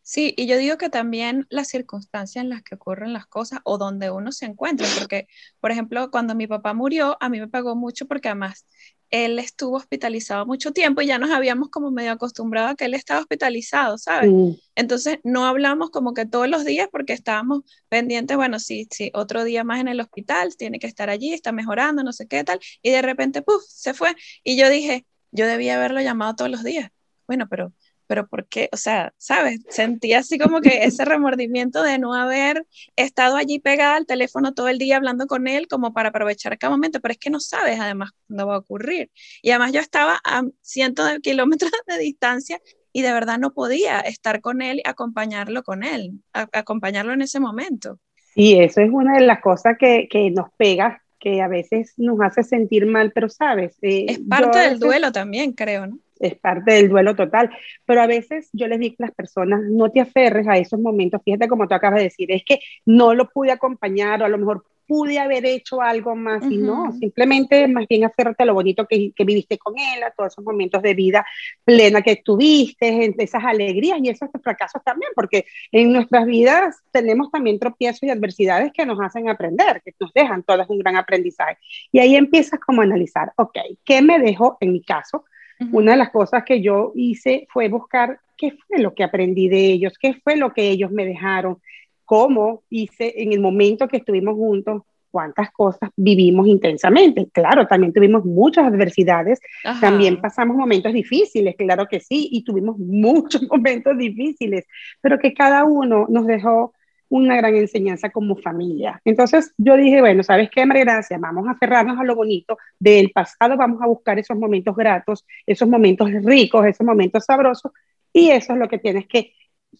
Sí, 0.08 0.36
y 0.38 0.46
yo 0.46 0.58
digo 0.58 0.78
que 0.78 0.90
también 0.90 1.48
las 1.50 1.68
circunstancias 1.68 2.44
en 2.44 2.50
las 2.52 2.62
que 2.62 2.76
ocurren 2.76 3.12
las 3.12 3.26
cosas 3.26 3.62
o 3.64 3.80
donde 3.80 4.12
uno 4.12 4.32
se 4.32 4.46
encuentra, 4.46 4.86
porque, 5.00 5.28
por 5.60 5.72
ejemplo, 5.72 6.12
cuando 6.12 6.36
mi 6.36 6.46
papá 6.46 6.76
murió, 6.76 7.18
a 7.20 7.28
mí 7.28 7.40
me 7.40 7.48
pagó 7.48 7.76
mucho 7.76 8.06
porque 8.08 8.28
además 8.28 8.68
él 9.12 9.40
estuvo 9.40 9.78
hospitalizado 9.78 10.46
mucho 10.46 10.72
tiempo 10.72 11.02
y 11.02 11.08
ya 11.08 11.20
nos 11.20 11.32
habíamos 11.32 11.70
como 11.70 11.92
medio 11.92 12.12
acostumbrado 12.12 12.70
a 12.70 12.76
que 12.76 12.86
él 12.86 12.94
estaba 12.94 13.20
hospitalizado, 13.22 13.98
¿sabes? 13.98 14.32
Entonces 14.76 15.20
no 15.24 15.46
hablamos 15.46 15.90
como 15.90 16.14
que 16.14 16.26
todos 16.26 16.50
los 16.50 16.66
días 16.66 16.90
porque 16.92 17.14
estábamos 17.14 17.64
pendientes, 17.90 18.36
bueno, 18.38 18.60
sí, 18.60 18.88
sí, 18.92 19.12
otro 19.14 19.44
día 19.44 19.64
más 19.64 19.80
en 19.80 19.88
el 19.88 20.00
hospital, 20.00 20.56
tiene 20.58 20.80
que 20.80 20.88
estar 20.88 21.10
allí, 21.10 21.34
está 21.34 21.52
mejorando, 21.52 22.04
no 22.04 22.14
sé 22.14 22.28
qué 22.28 22.44
tal, 22.44 22.60
y 22.82 22.92
de 22.92 23.02
repente, 23.02 23.42
puff, 23.42 23.64
se 23.68 23.94
fue. 23.94 24.16
Y 24.44 24.58
yo 24.58 24.70
dije, 24.70 25.06
yo 25.32 25.48
debía 25.48 25.76
haberlo 25.76 26.02
llamado 26.02 26.36
todos 26.36 26.52
los 26.52 26.64
días. 26.64 26.92
Bueno, 27.28 27.48
pero 27.50 27.74
pero 28.08 28.28
¿por 28.28 28.48
qué? 28.48 28.70
O 28.72 28.78
sea, 28.78 29.14
¿sabes? 29.18 29.62
Sentí 29.70 30.14
así 30.14 30.38
como 30.38 30.62
que 30.62 30.84
ese 30.84 31.06
remordimiento 31.06 31.84
de 31.84 32.00
no 32.00 32.14
haber 32.14 32.66
estado 32.96 33.36
allí 33.36 33.60
pegada 33.60 33.96
al 33.96 34.06
teléfono 34.06 34.54
todo 34.54 34.70
el 34.70 34.78
día 34.78 34.98
hablando 34.98 35.28
con 35.28 35.48
él 35.48 35.68
como 35.68 35.94
para 35.94 36.10
aprovechar 36.10 36.58
cada 36.58 36.72
momento, 36.72 37.00
pero 37.02 37.14
es 37.14 37.18
que 37.18 37.30
no 37.30 37.40
sabes 37.40 37.80
además 37.80 38.12
cuándo 38.28 38.48
va 38.48 38.56
a 38.56 38.60
ocurrir. 38.60 39.12
Y 39.42 39.52
además 39.52 39.74
yo 39.74 39.80
estaba 39.80 40.20
a 40.24 40.44
cientos 40.62 41.12
de 41.12 41.20
kilómetros 41.20 41.72
de 41.88 41.98
distancia 41.98 42.60
y 42.92 43.02
de 43.02 43.12
verdad 43.12 43.38
no 43.40 43.54
podía 43.54 44.00
estar 44.00 44.42
con 44.42 44.62
él 44.62 44.82
y 44.84 44.90
acompañarlo 44.90 45.64
con 45.64 45.84
él, 45.84 46.22
acompañarlo 46.32 47.14
en 47.14 47.22
ese 47.22 47.40
momento. 47.40 48.00
Y 48.36 48.60
eso 48.60 48.82
es 48.82 48.90
una 48.92 49.16
de 49.16 49.26
las 49.26 49.42
cosas 49.42 49.78
que, 49.78 50.08
que 50.10 50.30
nos 50.32 50.48
pega, 50.58 51.02
que 51.20 51.42
a 51.42 51.48
veces 51.48 51.94
nos 51.98 52.20
hace 52.22 52.44
sentir 52.44 52.86
mal, 52.86 53.12
pero 53.14 53.30
sabes. 53.30 53.78
Eh, 53.82 54.06
es 54.10 54.20
parte 54.20 54.60
del 54.60 54.80
duelo 54.80 55.12
también, 55.12 55.54
creo, 55.54 55.88
¿no? 55.88 56.00
Es 56.20 56.36
parte 56.36 56.74
del 56.74 56.90
duelo 56.90 57.16
total. 57.16 57.50
Pero 57.86 58.02
a 58.02 58.08
veces 58.08 58.50
yo 58.54 58.68
les 58.68 58.80
digo 58.80 58.96
a 59.00 59.04
las 59.04 59.16
personas, 59.16 59.62
no 59.64 59.92
te 59.92 60.02
aferres 60.02 60.48
a 60.48 60.58
esos 60.58 60.80
momentos. 60.80 61.22
Fíjate 61.24 61.48
como 61.48 61.68
tú 61.68 61.74
acabas 61.74 61.98
de 61.98 62.06
decir, 62.06 62.32
es 62.32 62.44
que 62.46 62.60
no 62.86 63.14
lo 63.14 63.30
pude 63.30 63.52
acompañar 63.52 64.22
o 64.22 64.26
a 64.26 64.30
lo 64.30 64.38
mejor 64.38 64.66
pude 64.88 65.20
haber 65.20 65.46
hecho 65.46 65.82
algo 65.82 66.16
más 66.16 66.44
y 66.50 66.58
no, 66.58 66.92
simplemente 66.94 67.68
más 67.68 67.88
bien 67.88 68.04
aférrate 68.04 68.44
a 68.44 68.46
lo 68.46 68.54
bonito 68.54 68.86
que, 68.86 69.12
que, 69.16 69.24
viviste 69.24 69.58
con 69.58 69.74
él, 69.78 70.04
a 70.04 70.12
todos 70.12 70.34
esos 70.34 70.46
momentos 70.46 70.82
de 70.82 70.94
vida 70.94 71.26
plena 71.64 72.02
que 72.02 72.18
tuviste, 72.18 73.14
esas 73.18 73.44
alegrías 73.44 74.00
y 74.02 74.10
esos 74.10 74.30
fracasos 74.44 74.84
también, 74.84 75.12
porque 75.16 75.46
en 75.72 75.92
nuestras 75.92 76.26
vidas 76.26 76.78
tenemos 76.92 77.32
también 77.32 77.60
tropiezos 77.60 78.04
y 78.04 78.10
adversidades 78.10 78.72
que 78.74 78.86
nos 78.86 79.00
hacen 79.02 79.30
aprender, 79.30 79.82
que 79.84 79.94
nos 80.00 80.14
dejan 80.14 80.44
todas 80.44 80.70
un 80.70 80.80
gran 80.80 80.96
aprendizaje. 80.98 81.58
Y 81.92 82.00
ahí 82.00 82.16
empiezas 82.16 82.60
como 82.60 82.82
a 82.82 82.86
analizar, 82.86 83.32
ok, 83.38 83.58
¿qué 83.84 84.02
me 84.02 84.20
dejó 84.20 84.58
en 84.60 84.74
mi 84.74 84.84
caso? 84.84 85.26
Una 85.72 85.92
de 85.92 85.98
las 85.98 86.10
cosas 86.10 86.44
que 86.44 86.62
yo 86.62 86.92
hice 86.96 87.48
fue 87.50 87.70
buscar 87.70 88.20
qué 88.38 88.52
fue 88.68 88.80
lo 88.80 88.94
que 88.94 89.04
aprendí 89.04 89.48
de 89.48 89.66
ellos, 89.68 89.94
qué 90.00 90.14
fue 90.16 90.36
lo 90.36 90.54
que 90.54 90.70
ellos 90.70 90.92
me 90.92 91.06
dejaron, 91.06 91.60
cómo 92.04 92.64
hice 92.70 93.14
en 93.18 93.34
el 93.34 93.40
momento 93.40 93.88
que 93.88 93.98
estuvimos 93.98 94.36
juntos, 94.36 94.84
cuántas 95.16 95.50
cosas 95.52 95.90
vivimos 95.96 96.46
intensamente. 96.46 97.30
Claro, 97.32 97.66
también 97.68 97.94
tuvimos 97.94 98.26
muchas 98.26 98.66
adversidades, 98.66 99.40
también 99.80 100.20
pasamos 100.20 100.58
momentos 100.58 100.92
difíciles, 100.92 101.56
claro 101.56 101.88
que 101.88 102.02
sí, 102.02 102.28
y 102.32 102.44
tuvimos 102.44 102.78
muchos 102.80 103.44
momentos 103.50 103.98
difíciles, 103.98 104.66
pero 105.00 105.18
que 105.18 105.34
cada 105.34 105.64
uno 105.64 106.06
nos 106.10 106.28
dejó 106.28 106.74
una 107.10 107.38
gran 107.38 107.56
enseñanza 107.56 108.10
como 108.10 108.36
familia. 108.36 109.02
Entonces 109.06 109.54
yo 109.58 109.78
dije, 109.78 110.02
bueno, 110.02 110.24
¿sabes 110.24 110.50
qué, 110.50 110.66
María 110.66 110.84
Gracia? 110.84 111.18
Vamos 111.20 111.48
a 111.48 111.52
aferrarnos 111.52 112.00
a 112.00 112.04
lo 112.04 112.16
bonito 112.16 112.58
del 112.80 113.12
pasado, 113.12 113.58
vamos 113.58 113.82
a 113.82 113.88
buscar 113.88 114.20
esos 114.20 114.38
momentos 114.38 114.76
gratos, 114.76 115.26
esos 115.46 115.68
momentos 115.68 116.12
ricos, 116.24 116.66
esos 116.66 116.86
momentos 116.86 117.26
sabrosos, 117.26 117.72
y 118.12 118.30
eso 118.30 118.54
es 118.54 118.60
lo 118.60 118.68
que 118.68 118.80
tienes 118.80 119.08
que 119.08 119.34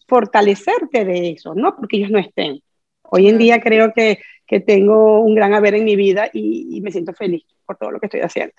fortalecerte 0.06 1.04
de 1.04 1.30
eso, 1.30 1.54
¿no? 1.54 1.74
Porque 1.76 1.96
ellos 1.96 2.10
no 2.10 2.18
estén. 2.18 2.60
Hoy 3.02 3.28
en 3.28 3.38
día 3.38 3.60
creo 3.60 3.92
que, 3.94 4.18
que 4.46 4.60
tengo 4.60 5.20
un 5.20 5.34
gran 5.34 5.54
haber 5.54 5.74
en 5.74 5.84
mi 5.84 5.96
vida 5.96 6.28
y, 6.32 6.76
y 6.76 6.80
me 6.80 6.92
siento 6.92 7.12
feliz 7.12 7.44
por 7.64 7.76
todo 7.76 7.90
lo 7.90 8.00
que 8.00 8.06
estoy 8.06 8.20
haciendo. 8.20 8.54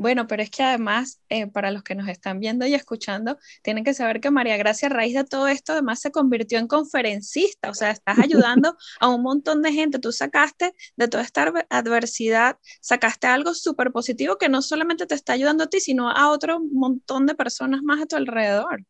Bueno, 0.00 0.26
pero 0.26 0.42
es 0.42 0.48
que 0.48 0.62
además, 0.62 1.20
eh, 1.28 1.46
para 1.46 1.70
los 1.70 1.82
que 1.82 1.94
nos 1.94 2.08
están 2.08 2.40
viendo 2.40 2.64
y 2.64 2.72
escuchando, 2.72 3.36
tienen 3.62 3.84
que 3.84 3.92
saber 3.92 4.22
que 4.22 4.30
María 4.30 4.56
Gracia, 4.56 4.88
a 4.88 4.90
raíz 4.90 5.12
de 5.12 5.24
todo 5.24 5.46
esto, 5.46 5.72
además 5.72 6.00
se 6.00 6.10
convirtió 6.10 6.58
en 6.58 6.68
conferencista, 6.68 7.68
o 7.68 7.74
sea, 7.74 7.90
estás 7.90 8.18
ayudando 8.18 8.78
a 8.98 9.08
un 9.10 9.20
montón 9.20 9.60
de 9.60 9.74
gente. 9.74 9.98
Tú 9.98 10.10
sacaste 10.10 10.72
de 10.96 11.08
toda 11.08 11.22
esta 11.22 11.52
adversidad, 11.68 12.56
sacaste 12.80 13.26
algo 13.26 13.52
súper 13.52 13.92
positivo 13.92 14.38
que 14.38 14.48
no 14.48 14.62
solamente 14.62 15.04
te 15.04 15.14
está 15.14 15.34
ayudando 15.34 15.64
a 15.64 15.66
ti, 15.66 15.80
sino 15.80 16.08
a 16.08 16.30
otro 16.30 16.60
montón 16.72 17.26
de 17.26 17.34
personas 17.34 17.82
más 17.82 18.00
a 18.00 18.06
tu 18.06 18.16
alrededor. 18.16 18.86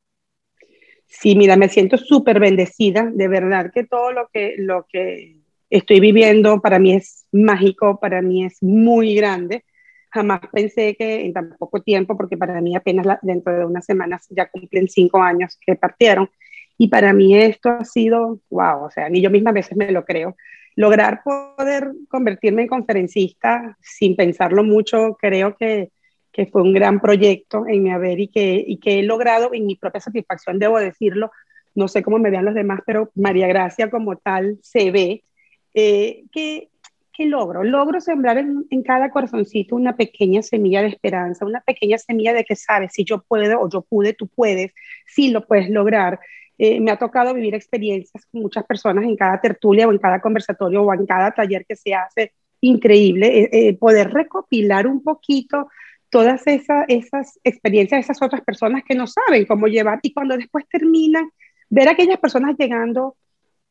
Sí, 1.09 1.35
mira, 1.35 1.57
me 1.57 1.69
siento 1.69 1.99
súper 1.99 2.38
bendecida, 2.38 3.11
de 3.12 3.26
verdad 3.26 3.73
que 3.75 3.83
todo 3.83 4.12
lo 4.12 4.29
que, 4.33 4.55
lo 4.59 4.87
que 4.88 5.38
estoy 5.71 5.99
viviendo 5.99 6.61
para 6.61 6.79
mí 6.79 6.95
es 6.95 7.26
mágico, 7.33 7.99
para 7.99 8.23
mí 8.23 8.45
es 8.45 8.62
muy 8.62 9.17
grande. 9.17 9.64
Jamás 10.12 10.40
pensé 10.52 10.97
que 10.97 11.25
en 11.25 11.33
tan 11.33 11.57
poco 11.59 11.83
tiempo, 11.83 12.17
porque 12.17 12.37
para 12.37 12.61
mí 12.61 12.75
apenas 12.75 13.07
dentro 13.23 13.57
de 13.57 13.64
unas 13.64 13.85
semanas 13.85 14.26
ya 14.31 14.50
cumplen 14.50 14.88
cinco 14.88 15.23
años 15.23 15.59
que 15.64 15.76
partieron, 15.76 16.29
y 16.79 16.88
para 16.88 17.12
mí 17.12 17.37
esto 17.37 17.71
ha 17.71 17.85
sido, 17.85 18.40
wow, 18.50 18.85
o 18.85 18.90
sea, 18.90 19.09
ni 19.09 19.21
yo 19.21 19.31
misma 19.31 19.50
a 19.50 19.55
veces 19.55 19.76
me 19.76 19.93
lo 19.93 20.05
creo. 20.05 20.37
Lograr 20.76 21.23
poder 21.23 21.93
convertirme 22.09 22.62
en 22.62 22.69
conferencista 22.69 23.76
sin 23.83 24.17
pensarlo 24.17 24.64
mucho, 24.64 25.17
creo 25.21 25.57
que 25.57 25.90
que 26.33 26.47
fue 26.47 26.62
un 26.62 26.73
gran 26.73 27.00
proyecto 27.00 27.67
en 27.67 27.83
mi 27.83 27.90
haber 27.90 28.21
y 28.21 28.29
que, 28.29 28.64
y 28.67 28.79
que 28.79 29.00
he 29.00 29.02
logrado 29.02 29.50
en 29.52 29.67
mi 29.67 29.76
propia 29.76 30.00
satisfacción, 30.00 30.59
debo 30.59 30.79
decirlo, 30.79 31.31
no 31.75 31.88
sé 31.88 32.02
cómo 32.02 32.19
me 32.19 32.31
vean 32.31 32.45
los 32.45 32.55
demás, 32.55 32.81
pero 32.87 33.11
María 33.14 33.47
Gracia 33.47 33.90
como 33.90 34.17
tal 34.17 34.59
se 34.62 34.90
ve, 34.90 35.25
eh, 35.75 36.25
que, 36.33 36.70
logro, 37.27 37.65
logro 37.65 38.00
sembrar 38.00 38.39
en, 38.39 38.83
cada 38.83 39.11
corazoncito 39.11 39.77
una 39.77 39.97
pequeña 39.97 40.43
semilla 40.43 40.83
de 40.83 40.89
esperanza, 40.89 41.45
una 41.45 41.61
pequeña 41.61 41.99
semilla 41.99 42.33
de 42.33 42.45
que 42.45 42.57
sabes, 42.57 42.93
si 42.93 43.05
yo 43.05 43.23
puedo 43.23 43.61
o 43.61 43.69
yo 43.69 43.83
pude, 43.83 44.12
tú 44.15 44.29
puedes, 44.29 44.73
sí 45.07 45.31
lo 45.31 45.47
puedes 45.47 45.71
lograr. 45.71 46.21
Eh, 46.59 46.81
me 46.81 46.91
ha 46.91 46.99
tocado 46.99 47.33
vivir 47.35 47.55
experiencias 47.55 48.27
con 48.27 48.43
muchas 48.43 48.65
personas 48.65 49.05
en 49.05 49.17
cada 49.17 49.41
tertulia 49.41 49.89
o 49.89 49.93
en 49.93 49.99
cada 49.99 50.21
conversatorio 50.21 50.83
o 50.83 50.95
en 50.95 51.07
cada 51.07 51.33
taller 51.33 51.65
que 51.67 51.77
se 51.77 51.95
hace, 51.95 52.33
increíble, 52.61 53.49
eh, 53.53 53.75
poder 53.75 54.12
recopilar 54.12 54.87
un 54.87 55.03
poquito 55.03 55.69
todas 56.11 56.47
esas, 56.47 56.85
esas 56.89 57.39
experiencias 57.45 57.99
de 57.99 58.03
esas 58.03 58.21
otras 58.21 58.43
personas 58.43 58.83
que 58.87 58.95
no 58.95 59.07
saben 59.07 59.47
cómo 59.47 59.69
llevar 59.69 60.00
y 60.03 60.12
cuando 60.12 60.37
después 60.37 60.67
terminan, 60.69 61.31
ver 61.71 61.89
a 61.89 61.93
aquellas 61.93 62.19
personas 62.19 62.57
llegando 62.59 63.17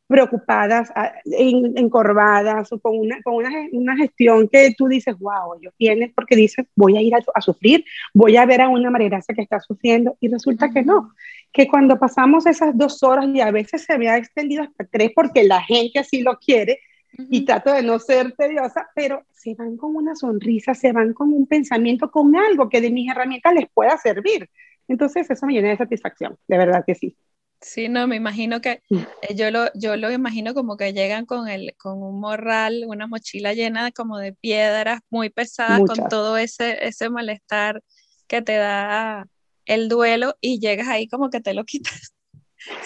preocupadas, 0.09 0.91
encorvadas 1.23 2.73
o 2.73 2.79
con, 2.79 2.97
una, 2.97 3.21
con 3.21 3.35
una, 3.35 3.51
una, 3.71 3.95
gestión 3.95 4.49
que 4.49 4.73
tú 4.75 4.87
dices, 4.87 5.15
wow, 5.19 5.53
ellos 5.61 5.71
vienen 5.77 6.11
porque 6.15 6.35
dicen, 6.35 6.67
voy 6.75 6.97
a 6.97 7.01
ir 7.01 7.13
a, 7.13 7.19
a, 7.35 7.41
sufrir, 7.41 7.85
voy 8.11 8.35
a 8.35 8.47
ver 8.47 8.61
a 8.61 8.69
una 8.69 8.89
María 8.89 9.21
que 9.35 9.41
está 9.43 9.59
sufriendo 9.59 10.17
y 10.19 10.27
resulta 10.27 10.71
que 10.71 10.81
no, 10.81 11.13
que 11.53 11.67
cuando 11.67 11.99
pasamos 11.99 12.47
esas 12.47 12.75
dos 12.75 13.03
horas 13.03 13.27
y 13.31 13.39
a 13.39 13.51
veces 13.51 13.83
se 13.83 13.99
me 13.99 14.09
ha 14.09 14.17
extendido 14.17 14.63
hasta 14.63 14.83
tres 14.85 15.11
porque 15.13 15.43
la 15.43 15.61
gente 15.61 15.99
así 15.99 16.23
lo 16.23 16.39
quiere, 16.39 16.79
y 17.17 17.43
trato 17.45 17.73
de 17.73 17.83
no 17.83 17.99
ser 17.99 18.33
tediosa, 18.33 18.87
pero 18.95 19.23
se 19.31 19.53
van 19.55 19.77
con 19.77 19.95
una 19.95 20.15
sonrisa, 20.15 20.73
se 20.73 20.91
van 20.91 21.13
con 21.13 21.33
un 21.33 21.47
pensamiento, 21.47 22.09
con 22.11 22.35
algo 22.35 22.69
que 22.69 22.81
de 22.81 22.91
mis 22.91 23.11
herramientas 23.11 23.53
les 23.53 23.67
pueda 23.73 23.97
servir. 23.97 24.49
Entonces 24.87 25.29
eso 25.29 25.45
me 25.45 25.53
llena 25.53 25.69
de 25.69 25.77
satisfacción, 25.77 26.37
de 26.47 26.57
verdad 26.57 26.83
que 26.85 26.95
sí. 26.95 27.15
Sí, 27.61 27.89
no, 27.89 28.07
me 28.07 28.15
imagino 28.15 28.61
que 28.61 28.81
eh, 28.89 29.35
yo 29.35 29.51
lo, 29.51 29.71
yo 29.73 29.97
lo 29.97 30.11
imagino 30.11 30.53
como 30.53 30.77
que 30.77 30.93
llegan 30.93 31.25
con, 31.25 31.49
el, 31.49 31.75
con 31.77 32.01
un 32.01 32.19
morral, 32.19 32.85
una 32.87 33.05
mochila 33.05 33.53
llena 33.53 33.91
como 33.91 34.17
de 34.17 34.33
piedras 34.33 35.01
muy 35.09 35.29
pesadas, 35.29 35.81
con 35.85 36.07
todo 36.07 36.37
ese, 36.37 36.85
ese 36.87 37.09
malestar 37.09 37.83
que 38.27 38.41
te 38.41 38.55
da 38.55 39.27
el 39.65 39.89
duelo 39.89 40.37
y 40.39 40.59
llegas 40.59 40.87
ahí 40.87 41.09
como 41.09 41.29
que 41.29 41.41
te 41.41 41.53
lo 41.53 41.65
quitas. 41.65 42.13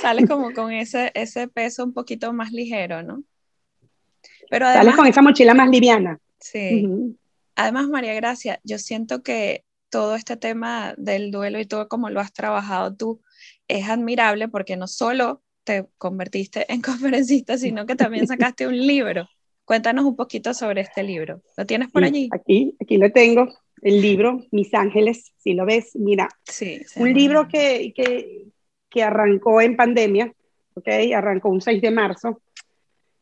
Sales 0.01 0.27
como 0.27 0.53
con 0.53 0.71
ese, 0.71 1.11
ese 1.13 1.47
peso 1.47 1.83
un 1.83 1.93
poquito 1.93 2.33
más 2.33 2.51
ligero, 2.51 3.03
¿no? 3.03 3.23
Pero 4.49 4.67
además, 4.67 4.85
Sales 4.85 4.95
con 4.95 5.07
esa 5.07 5.21
mochila 5.21 5.53
más 5.53 5.69
liviana. 5.69 6.19
Sí. 6.39 6.87
Además, 7.55 7.87
María 7.89 8.13
Gracia, 8.13 8.59
yo 8.63 8.79
siento 8.79 9.21
que 9.23 9.63
todo 9.89 10.15
este 10.15 10.37
tema 10.37 10.95
del 10.97 11.29
duelo 11.29 11.59
y 11.59 11.65
todo 11.65 11.87
como 11.87 12.09
lo 12.09 12.19
has 12.19 12.33
trabajado 12.33 12.95
tú 12.95 13.21
es 13.67 13.89
admirable 13.89 14.47
porque 14.47 14.77
no 14.77 14.87
solo 14.87 15.41
te 15.63 15.85
convertiste 15.97 16.71
en 16.71 16.81
conferencista, 16.81 17.57
sino 17.57 17.85
que 17.85 17.95
también 17.95 18.27
sacaste 18.27 18.67
un 18.67 18.77
libro. 18.77 19.27
Cuéntanos 19.65 20.05
un 20.05 20.15
poquito 20.15 20.53
sobre 20.53 20.81
este 20.81 21.03
libro. 21.03 21.41
¿Lo 21.55 21.65
tienes 21.65 21.89
por 21.89 22.03
allí? 22.03 22.29
Aquí, 22.33 22.75
aquí 22.81 22.97
lo 22.97 23.11
tengo, 23.11 23.47
el 23.81 24.01
libro 24.01 24.39
Mis 24.51 24.73
Ángeles, 24.73 25.33
si 25.37 25.53
lo 25.53 25.65
ves, 25.65 25.95
mira. 25.95 26.27
Sí. 26.43 26.81
Un 26.97 27.13
libro 27.13 27.47
que, 27.47 27.93
que, 27.95 28.47
que, 28.89 29.03
arrancó 29.03 29.61
en 29.61 29.77
pandemia, 29.77 30.33
¿ok? 30.73 30.87
Arrancó 31.15 31.49
un 31.49 31.61
6 31.61 31.81
de 31.81 31.91
marzo 31.91 32.41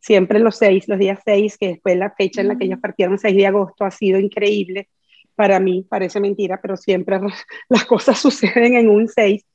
siempre 0.02 0.40
los 0.40 0.58
seis, 0.58 0.88
los 0.88 1.00
días 1.00 1.20
seis, 1.24 1.58
que 1.58 1.70
después 1.70 1.96
la 1.96 2.12
fecha 2.12 2.42
en 2.42 2.50
la 2.50 2.58
que 2.58 2.66
ellos 2.66 2.80
partieron, 2.80 3.18
6 3.18 3.36
de 3.36 3.48
agosto, 3.48 3.86
ha 3.86 3.92
sido 3.92 4.20
increíble. 4.20 4.90
Para 5.36 5.60
mí 5.60 5.86
parece 5.88 6.20
mentira, 6.20 6.60
pero 6.62 6.76
siempre 6.76 7.20
las 7.70 7.86
cosas 7.86 8.20
suceden 8.20 8.76
en 8.76 8.90
un 8.90 9.08
6. 9.08 9.46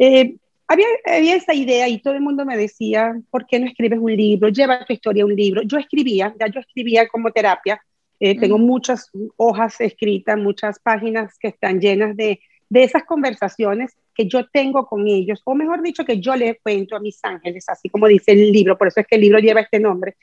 Eh, 0.00 0.36
había, 0.66 0.86
había, 1.04 1.36
esa 1.36 1.52
idea 1.52 1.86
y 1.88 1.98
todo 1.98 2.14
el 2.14 2.22
mundo 2.22 2.46
me 2.46 2.56
decía, 2.56 3.20
¿por 3.30 3.46
qué 3.46 3.60
no 3.60 3.66
escribes 3.66 3.98
un 3.98 4.16
libro? 4.16 4.48
Lleva 4.48 4.84
tu 4.84 4.94
historia 4.94 5.24
a 5.24 5.26
un 5.26 5.36
libro. 5.36 5.62
Yo 5.62 5.78
escribía, 5.78 6.34
ya 6.40 6.46
yo 6.46 6.60
escribía 6.60 7.06
como 7.06 7.30
terapia. 7.30 7.80
Eh, 8.18 8.38
tengo 8.38 8.56
muchas 8.58 9.10
hojas 9.36 9.80
escritas, 9.80 10.38
muchas 10.38 10.78
páginas 10.78 11.36
que 11.38 11.48
están 11.48 11.80
llenas 11.80 12.16
de, 12.16 12.40
de 12.70 12.82
esas 12.82 13.04
conversaciones 13.04 13.94
que 14.14 14.26
yo 14.26 14.46
tengo 14.48 14.86
con 14.86 15.06
ellos, 15.06 15.40
o 15.44 15.54
mejor 15.54 15.82
dicho, 15.82 16.04
que 16.04 16.20
yo 16.20 16.36
le 16.36 16.58
cuento 16.62 16.96
a 16.96 17.00
mis 17.00 17.18
ángeles, 17.22 17.64
así 17.68 17.88
como 17.88 18.06
dice 18.06 18.32
el 18.32 18.52
libro, 18.52 18.78
por 18.78 18.88
eso 18.88 19.00
es 19.00 19.06
que 19.06 19.16
el 19.16 19.22
libro 19.22 19.38
lleva 19.38 19.60
este 19.60 19.80
nombre. 19.80 20.16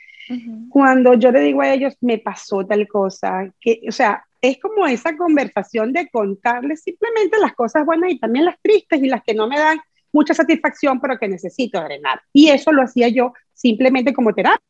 Cuando 0.69 1.13
yo 1.13 1.31
le 1.31 1.39
digo 1.39 1.61
a 1.61 1.73
ellos, 1.73 1.95
me 2.01 2.17
pasó 2.17 2.65
tal 2.65 2.87
cosa, 2.87 3.51
que, 3.59 3.81
o 3.87 3.91
sea, 3.91 4.26
es 4.41 4.59
como 4.59 4.87
esa 4.87 5.15
conversación 5.17 5.93
de 5.93 6.09
contarles 6.09 6.81
simplemente 6.83 7.37
las 7.39 7.53
cosas 7.53 7.85
buenas 7.85 8.11
y 8.11 8.19
también 8.19 8.45
las 8.45 8.59
tristes 8.61 9.01
y 9.01 9.07
las 9.07 9.23
que 9.23 9.33
no 9.33 9.47
me 9.47 9.57
dan 9.57 9.79
mucha 10.11 10.33
satisfacción, 10.33 10.99
pero 10.99 11.17
que 11.17 11.27
necesito 11.27 11.81
drenar. 11.83 12.21
Y 12.33 12.49
eso 12.49 12.71
lo 12.71 12.83
hacía 12.83 13.07
yo 13.09 13.33
simplemente 13.53 14.13
como 14.13 14.33
terapia, 14.33 14.61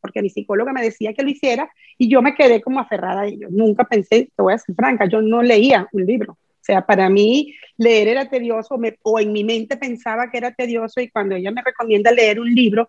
porque 0.00 0.22
mi 0.22 0.30
psicóloga 0.30 0.72
me 0.72 0.82
decía 0.82 1.12
que 1.12 1.22
lo 1.22 1.30
hiciera 1.30 1.70
y 1.98 2.08
yo 2.08 2.22
me 2.22 2.34
quedé 2.34 2.60
como 2.60 2.80
aferrada 2.80 3.22
a 3.22 3.26
ello. 3.26 3.48
Nunca 3.50 3.84
pensé, 3.84 4.30
te 4.34 4.42
voy 4.42 4.54
a 4.54 4.58
ser 4.58 4.74
franca, 4.74 5.06
yo 5.06 5.20
no 5.22 5.42
leía 5.42 5.88
un 5.92 6.06
libro. 6.06 6.32
O 6.32 6.62
sea, 6.62 6.84
para 6.84 7.08
mí 7.08 7.54
leer 7.78 8.08
era 8.08 8.28
tedioso 8.28 8.78
o 9.02 9.18
en 9.18 9.32
mi 9.32 9.44
mente 9.44 9.76
pensaba 9.76 10.30
que 10.30 10.38
era 10.38 10.52
tedioso 10.52 11.00
y 11.00 11.08
cuando 11.08 11.34
ella 11.34 11.50
me 11.50 11.62
recomienda 11.62 12.12
leer 12.12 12.38
un 12.38 12.54
libro, 12.54 12.88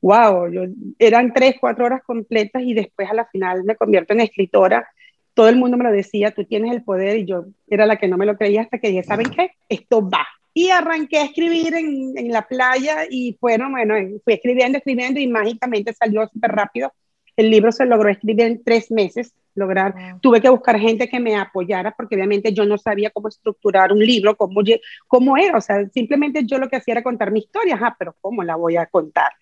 wow, 0.00 0.50
yo, 0.50 0.62
eran 0.98 1.32
tres, 1.32 1.56
cuatro 1.60 1.84
horas 1.84 2.02
completas 2.04 2.62
y 2.62 2.74
después 2.74 3.08
a 3.08 3.14
la 3.14 3.26
final 3.26 3.64
me 3.64 3.76
convierto 3.76 4.12
en 4.14 4.20
escritora. 4.20 4.88
Todo 5.34 5.48
el 5.48 5.56
mundo 5.56 5.76
me 5.76 5.84
lo 5.84 5.92
decía, 5.92 6.32
tú 6.32 6.44
tienes 6.44 6.72
el 6.72 6.82
poder 6.82 7.18
y 7.18 7.24
yo 7.26 7.46
era 7.68 7.86
la 7.86 7.96
que 7.96 8.08
no 8.08 8.16
me 8.16 8.26
lo 8.26 8.36
creía 8.36 8.62
hasta 8.62 8.78
que 8.78 8.88
dije, 8.88 9.02
¿saben 9.04 9.30
qué? 9.30 9.52
Esto 9.68 10.08
va. 10.08 10.26
Y 10.54 10.68
arranqué 10.68 11.18
a 11.18 11.24
escribir 11.24 11.74
en, 11.74 12.12
en 12.16 12.30
la 12.30 12.42
playa 12.42 13.06
y 13.08 13.38
bueno, 13.40 13.70
bueno, 13.70 13.94
fui 14.24 14.34
escribiendo, 14.34 14.78
escribiendo 14.78 15.18
y 15.18 15.26
mágicamente 15.26 15.94
salió 15.94 16.26
súper 16.28 16.52
rápido. 16.52 16.92
El 17.36 17.50
libro 17.50 17.72
se 17.72 17.86
logró 17.86 18.10
escribir 18.10 18.44
en 18.46 18.62
tres 18.62 18.90
meses 18.90 19.32
lograr. 19.54 19.94
Tuve 20.20 20.40
que 20.40 20.48
buscar 20.48 20.78
gente 20.78 21.08
que 21.08 21.20
me 21.20 21.36
apoyara 21.36 21.92
porque 21.92 22.14
obviamente 22.14 22.52
yo 22.52 22.64
no 22.64 22.78
sabía 22.78 23.10
cómo 23.10 23.28
estructurar 23.28 23.92
un 23.92 24.00
libro, 24.00 24.36
cómo, 24.36 24.60
cómo 25.06 25.36
era. 25.36 25.58
O 25.58 25.60
sea, 25.60 25.86
simplemente 25.90 26.44
yo 26.44 26.58
lo 26.58 26.68
que 26.68 26.76
hacía 26.76 26.92
era 26.92 27.02
contar 27.02 27.30
mi 27.30 27.40
historia, 27.40 27.74
ajá, 27.74 27.96
pero 27.98 28.14
¿cómo 28.20 28.42
la 28.42 28.56
voy 28.56 28.76
a 28.76 28.86
contar? 28.86 29.32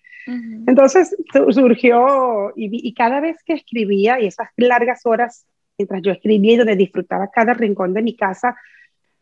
Entonces 0.67 1.15
surgió 1.49 2.53
y, 2.55 2.87
y, 2.87 2.93
cada 2.93 3.19
vez 3.19 3.37
que 3.43 3.53
escribía 3.53 4.19
y 4.19 4.27
esas 4.27 4.49
largas 4.55 5.01
horas 5.05 5.47
mientras 5.81 6.01
yo 6.01 6.11
escribía 6.11 6.53
y 6.53 6.57
donde 6.57 6.75
disfrutaba 6.75 7.29
cada 7.29 7.53
rincón 7.53 7.93
de 7.93 8.01
mi 8.01 8.15
casa, 8.15 8.55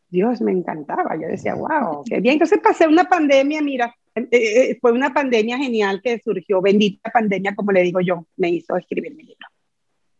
Dios, 0.09 0.41
me 0.41 0.51
encantaba. 0.51 1.15
Yo 1.15 1.27
decía, 1.27 1.55
wow, 1.55 2.03
qué 2.03 2.19
bien. 2.19 2.33
Entonces 2.33 2.59
pasé 2.61 2.87
una 2.87 3.05
pandemia, 3.05 3.61
mira, 3.61 3.95
eh, 4.15 4.27
eh, 4.31 4.77
fue 4.81 4.91
una 4.91 5.13
pandemia 5.13 5.57
genial 5.57 6.01
que 6.01 6.19
surgió, 6.19 6.61
bendita 6.61 7.11
pandemia, 7.11 7.55
como 7.55 7.71
le 7.71 7.83
digo 7.83 8.01
yo, 8.01 8.25
me 8.37 8.49
hizo 8.49 8.75
escribir 8.75 9.15
mi 9.15 9.23
libro. 9.23 9.47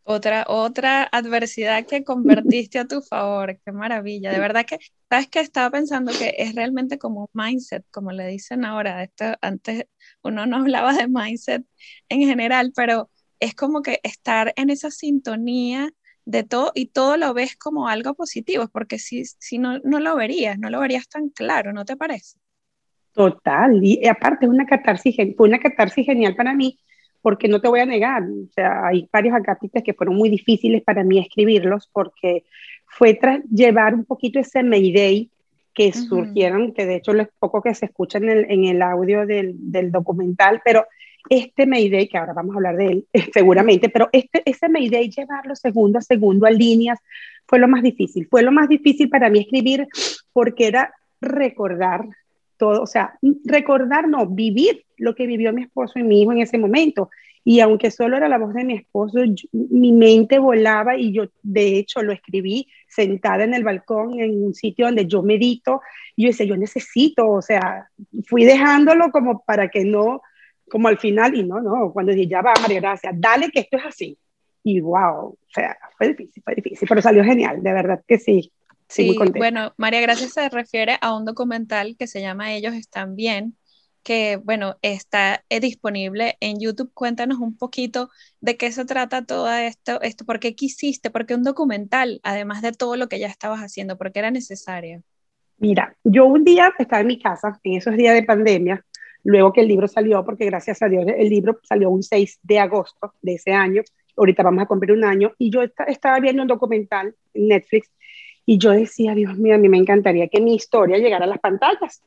Otra, 0.04 0.46
otra 0.48 1.04
adversidad 1.04 1.86
que 1.86 2.04
convertiste 2.04 2.80
a 2.80 2.88
tu 2.88 3.02
favor, 3.02 3.60
qué 3.64 3.72
maravilla. 3.72 4.32
De 4.32 4.40
verdad 4.40 4.66
que, 4.66 4.80
sabes 5.08 5.28
que 5.28 5.40
estaba 5.40 5.70
pensando 5.70 6.12
que 6.12 6.34
es 6.38 6.56
realmente 6.56 6.98
como 6.98 7.22
un 7.22 7.30
mindset, 7.34 7.86
como 7.92 8.12
le 8.12 8.26
dicen 8.28 8.66
ahora. 8.66 9.04
Esto, 9.04 9.26
antes 9.42 9.86
uno 10.24 10.48
no 10.48 10.58
hablaba 10.58 10.94
de 10.94 11.08
mindset 11.08 11.64
en 12.10 12.22
general, 12.22 12.72
pero 12.76 13.10
es 13.40 13.54
como 13.56 13.82
que 13.82 14.00
estar 14.04 14.54
en 14.56 14.70
esa 14.70 14.92
sintonía 14.92 15.92
de 16.30 16.44
todo 16.44 16.72
y 16.76 16.88
todo 16.88 17.18
lo 17.18 17.34
ves 17.34 17.56
como 17.56 17.88
algo 17.88 18.14
positivo, 18.14 18.68
porque 18.72 19.00
si, 19.00 19.26
si 19.26 19.58
no, 19.58 19.80
no 19.80 20.00
lo 20.00 20.16
verías, 20.16 20.60
no 20.60 20.70
lo 20.70 20.80
verías 20.80 21.10
tan 21.10 21.30
claro, 21.30 21.74
¿no 21.74 21.86
te 21.86 21.98
parece? 21.98 22.38
Total, 23.14 23.80
y 23.82 24.08
aparte 24.08 24.46
es 24.46 24.52
una 24.52 24.66
catarsis, 24.66 25.16
fue 25.36 25.48
una 25.48 25.60
catarsis 25.60 26.06
genial 26.06 26.36
para 26.36 26.54
mí, 26.54 26.78
porque 27.22 27.48
no 27.48 27.60
te 27.60 27.68
voy 27.68 27.80
a 27.80 27.86
negar, 27.86 28.24
o 28.24 28.52
sea, 28.54 28.86
hay 28.86 29.10
varios 29.12 29.36
acápites 29.36 29.84
que 29.84 29.96
fueron 29.96 30.16
muy 30.16 30.30
difíciles 30.30 30.84
para 30.84 31.04
mí 31.04 31.20
escribirlos 31.20 31.90
porque 31.92 32.44
fue 32.86 33.16
tras 33.16 33.44
llevar 33.46 33.96
un 33.96 34.06
poquito 34.06 34.40
ese 34.40 34.62
Mayday 34.62 35.32
que 35.74 35.92
surgieron, 35.94 36.74
que 36.74 36.86
de 36.86 36.98
hecho 36.98 37.14
es 37.14 37.30
poco 37.40 37.62
que 37.62 37.74
se 37.74 37.86
escucha 37.86 38.20
en 38.20 38.30
el, 38.30 38.52
en 38.52 38.66
el 38.66 38.82
audio 38.82 39.26
del, 39.26 39.56
del, 39.58 39.92
documental, 39.92 40.62
pero 40.64 40.86
este 41.30 41.66
Mayday, 41.66 42.08
que 42.08 42.18
ahora 42.18 42.34
vamos 42.34 42.54
a 42.54 42.58
hablar 42.58 42.78
de 42.78 42.86
él 42.86 43.08
seguramente, 43.34 43.90
pero 43.90 44.10
este, 44.12 44.42
ese 44.46 44.70
Mayday, 44.70 45.10
llevarlo 45.10 45.56
segundo 45.56 46.00
a 46.00 46.02
segundo 46.02 46.46
a 46.46 46.52
líneas, 46.52 47.00
fue 47.46 47.60
lo 47.60 47.68
más 47.68 47.82
difícil. 47.82 48.28
Fue 48.30 48.44
lo 48.44 48.52
más 48.52 48.70
difícil 48.70 49.10
para 49.10 49.30
mí 49.30 49.40
escribir 49.40 49.88
porque 50.32 50.68
era 50.68 50.94
recordar 51.20 52.06
todo, 52.58 52.84
o 52.84 52.88
sea, 52.88 53.18
recordar, 53.46 54.08
no, 54.08 54.28
vivir 54.28 54.86
lo 54.98 55.16
que 55.16 55.26
vivió 55.26 55.54
mi 55.54 55.64
esposo 55.64 55.98
y 55.98 56.04
mi 56.04 56.22
hijo 56.22 56.32
en 56.32 56.40
ese 56.40 56.58
momento. 56.58 57.10
Y 57.44 57.62
aunque 57.62 57.90
solo 57.90 58.18
era 58.18 58.28
la 58.28 58.38
voz 58.38 58.54
de 58.54 58.66
mi 58.66 58.76
esposo, 58.76 59.20
mi 59.54 59.92
mente 59.92 60.38
volaba 60.40 60.98
y 60.98 61.14
yo, 61.14 61.24
de 61.42 61.78
hecho, 61.78 62.04
lo 62.04 62.12
escribí 62.12 62.68
sentada 62.88 63.46
en 63.46 63.54
el 63.54 63.64
balcón 63.64 64.20
en 64.20 64.44
un 64.44 64.54
sitio 64.54 64.86
donde 64.86 65.08
yo 65.08 65.24
medito. 65.24 65.82
Y 66.16 66.24
yo 66.24 66.30
decía, 66.30 66.46
yo 66.46 66.58
necesito, 66.58 67.28
o 67.28 67.42
sea, 67.42 67.90
fui 68.26 68.44
dejándolo 68.44 69.10
como 69.12 69.44
para 69.46 69.70
que 69.70 69.86
no, 69.86 70.22
como 70.70 70.88
al 70.88 70.98
final, 70.98 71.36
y 71.36 71.44
no, 71.44 71.60
no, 71.62 71.92
cuando 71.92 72.12
dije, 72.12 72.28
ya 72.28 72.42
va, 72.42 72.54
María 72.62 72.80
Gracia, 72.80 73.12
dale 73.14 73.50
que 73.50 73.62
esto 73.62 73.78
es 73.78 73.86
así. 73.86 74.18
Y 74.64 74.82
wow, 74.82 75.30
o 75.30 75.38
sea, 75.54 75.78
fue 75.98 76.10
difícil, 76.10 76.44
fue 76.44 76.56
difícil, 76.56 76.88
pero 76.88 77.02
salió 77.02 77.24
genial, 77.24 77.62
de 77.64 77.74
verdad 77.74 78.04
que 78.08 78.20
sí. 78.20 78.52
Sí, 78.88 79.16
bueno, 79.36 79.74
María 79.78 80.02
Gracia 80.02 80.28
se 80.28 80.50
refiere 80.50 80.98
a 81.02 81.16
un 81.16 81.24
documental 81.24 81.96
que 81.98 82.08
se 82.08 82.22
llama 82.22 82.54
Ellos 82.54 82.74
están 82.74 83.16
bien, 83.16 83.56
que, 84.04 84.38
bueno, 84.38 84.78
está 84.82 85.44
eh, 85.50 85.60
disponible 85.60 86.38
en 86.40 86.60
YouTube. 86.60 86.92
Cuéntanos 86.96 87.38
un 87.38 87.56
poquito 87.56 88.10
de 88.42 88.58
qué 88.58 88.72
se 88.72 88.86
trata 88.86 89.26
todo 89.26 89.52
esto, 89.52 90.02
esto, 90.02 90.26
por 90.26 90.40
qué 90.40 90.56
quisiste, 90.56 91.12
por 91.12 91.28
qué 91.28 91.36
un 91.36 91.44
documental, 91.44 92.20
además 92.24 92.64
de 92.64 92.72
todo 92.72 92.96
lo 92.96 93.10
que 93.10 93.20
ya 93.20 93.28
estabas 93.28 93.60
haciendo, 93.60 93.98
por 93.98 94.12
qué 94.12 94.20
era 94.20 94.32
necesario. 94.32 95.04
Mira, 95.58 95.96
yo 96.04 96.26
un 96.26 96.44
día 96.44 96.74
estaba 96.80 97.02
en 97.02 97.08
mi 97.08 97.20
casa, 97.20 97.60
en 97.64 97.74
esos 97.74 97.96
días 97.96 98.16
de 98.16 98.24
pandemia, 98.24 98.84
luego 99.24 99.54
que 99.54 99.62
el 99.62 99.68
libro 99.68 99.88
salió, 99.88 100.24
porque 100.24 100.46
gracias 100.46 100.82
a 100.82 100.90
Dios 100.90 101.06
el 101.08 101.30
libro 101.30 101.60
salió 101.64 101.90
un 101.90 102.04
6 102.04 102.40
de 102.44 102.60
agosto 102.60 103.14
de 103.22 103.34
ese 103.34 103.52
año, 103.52 103.84
ahorita 104.18 104.44
vamos 104.44 104.64
a 104.64 104.68
cumplir 104.68 104.92
un 104.92 105.04
año, 105.04 105.34
y 105.38 105.50
yo 105.50 105.62
estaba 105.88 106.20
viendo 106.20 106.42
un 106.42 106.48
documental 106.48 107.16
en 107.34 107.48
Netflix 107.48 107.92
y 108.46 108.58
yo 108.58 108.72
decía, 108.72 109.14
Dios 109.14 109.38
mío, 109.38 109.56
a 109.56 109.58
mí 109.60 109.70
me 109.70 109.78
encantaría 109.78 110.28
que 110.28 110.42
mi 110.42 110.56
historia 110.56 110.98
llegara 110.98 111.26
a 111.26 111.28
las 111.28 111.40
pantallas, 111.40 112.02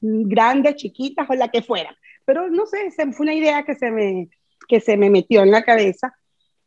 grandes, 0.00 0.76
chiquitas 0.76 1.28
o 1.30 1.34
la 1.34 1.48
que 1.48 1.62
fuera. 1.62 1.96
Pero 2.26 2.50
no 2.50 2.66
sé, 2.66 2.90
fue 3.12 3.24
una 3.24 3.34
idea 3.34 3.62
que 3.62 3.74
se 3.76 3.90
me, 3.90 4.28
que 4.68 4.80
se 4.80 4.98
me 4.98 5.08
metió 5.08 5.42
en 5.42 5.50
la 5.50 5.62
cabeza. 5.62 6.14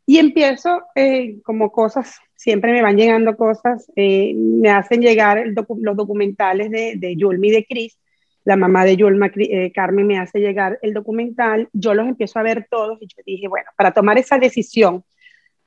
Y 0.04 0.18
empiezo 0.18 0.82
eh, 0.96 1.40
como 1.44 1.70
cosas, 1.70 2.18
siempre 2.34 2.72
me 2.72 2.82
van 2.82 2.96
llegando 2.96 3.36
cosas, 3.36 3.86
eh, 3.94 4.34
me 4.34 4.70
hacen 4.70 5.00
llegar 5.00 5.44
los 5.46 5.96
documentales 5.96 6.70
de, 6.70 6.94
de 6.96 7.14
Yulma 7.14 7.46
y 7.46 7.50
de 7.50 7.64
Cris. 7.64 7.96
La 8.44 8.56
mamá 8.56 8.84
de 8.84 8.96
Yulma, 8.96 9.30
eh, 9.36 9.70
Carmen, 9.72 10.06
me 10.06 10.18
hace 10.18 10.40
llegar 10.40 10.78
el 10.82 10.94
documental. 10.94 11.68
Yo 11.72 11.94
los 11.94 12.06
empiezo 12.06 12.38
a 12.38 12.42
ver 12.42 12.66
todos 12.70 12.98
y 13.00 13.06
yo 13.06 13.22
dije, 13.24 13.48
bueno, 13.48 13.70
para 13.76 13.92
tomar 13.92 14.18
esa 14.18 14.38
decisión, 14.38 15.04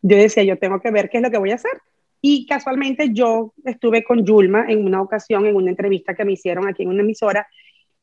yo 0.01 0.17
decía, 0.17 0.43
yo 0.43 0.57
tengo 0.57 0.79
que 0.79 0.91
ver 0.91 1.09
qué 1.09 1.17
es 1.17 1.23
lo 1.23 1.31
que 1.31 1.37
voy 1.37 1.51
a 1.51 1.55
hacer. 1.55 1.71
Y 2.21 2.47
casualmente 2.47 3.09
yo 3.13 3.53
estuve 3.65 4.03
con 4.03 4.25
Yulma 4.25 4.65
en 4.67 4.85
una 4.85 5.01
ocasión, 5.01 5.45
en 5.45 5.55
una 5.55 5.69
entrevista 5.69 6.13
que 6.13 6.25
me 6.25 6.33
hicieron 6.33 6.67
aquí 6.67 6.83
en 6.83 6.89
una 6.89 7.01
emisora, 7.01 7.47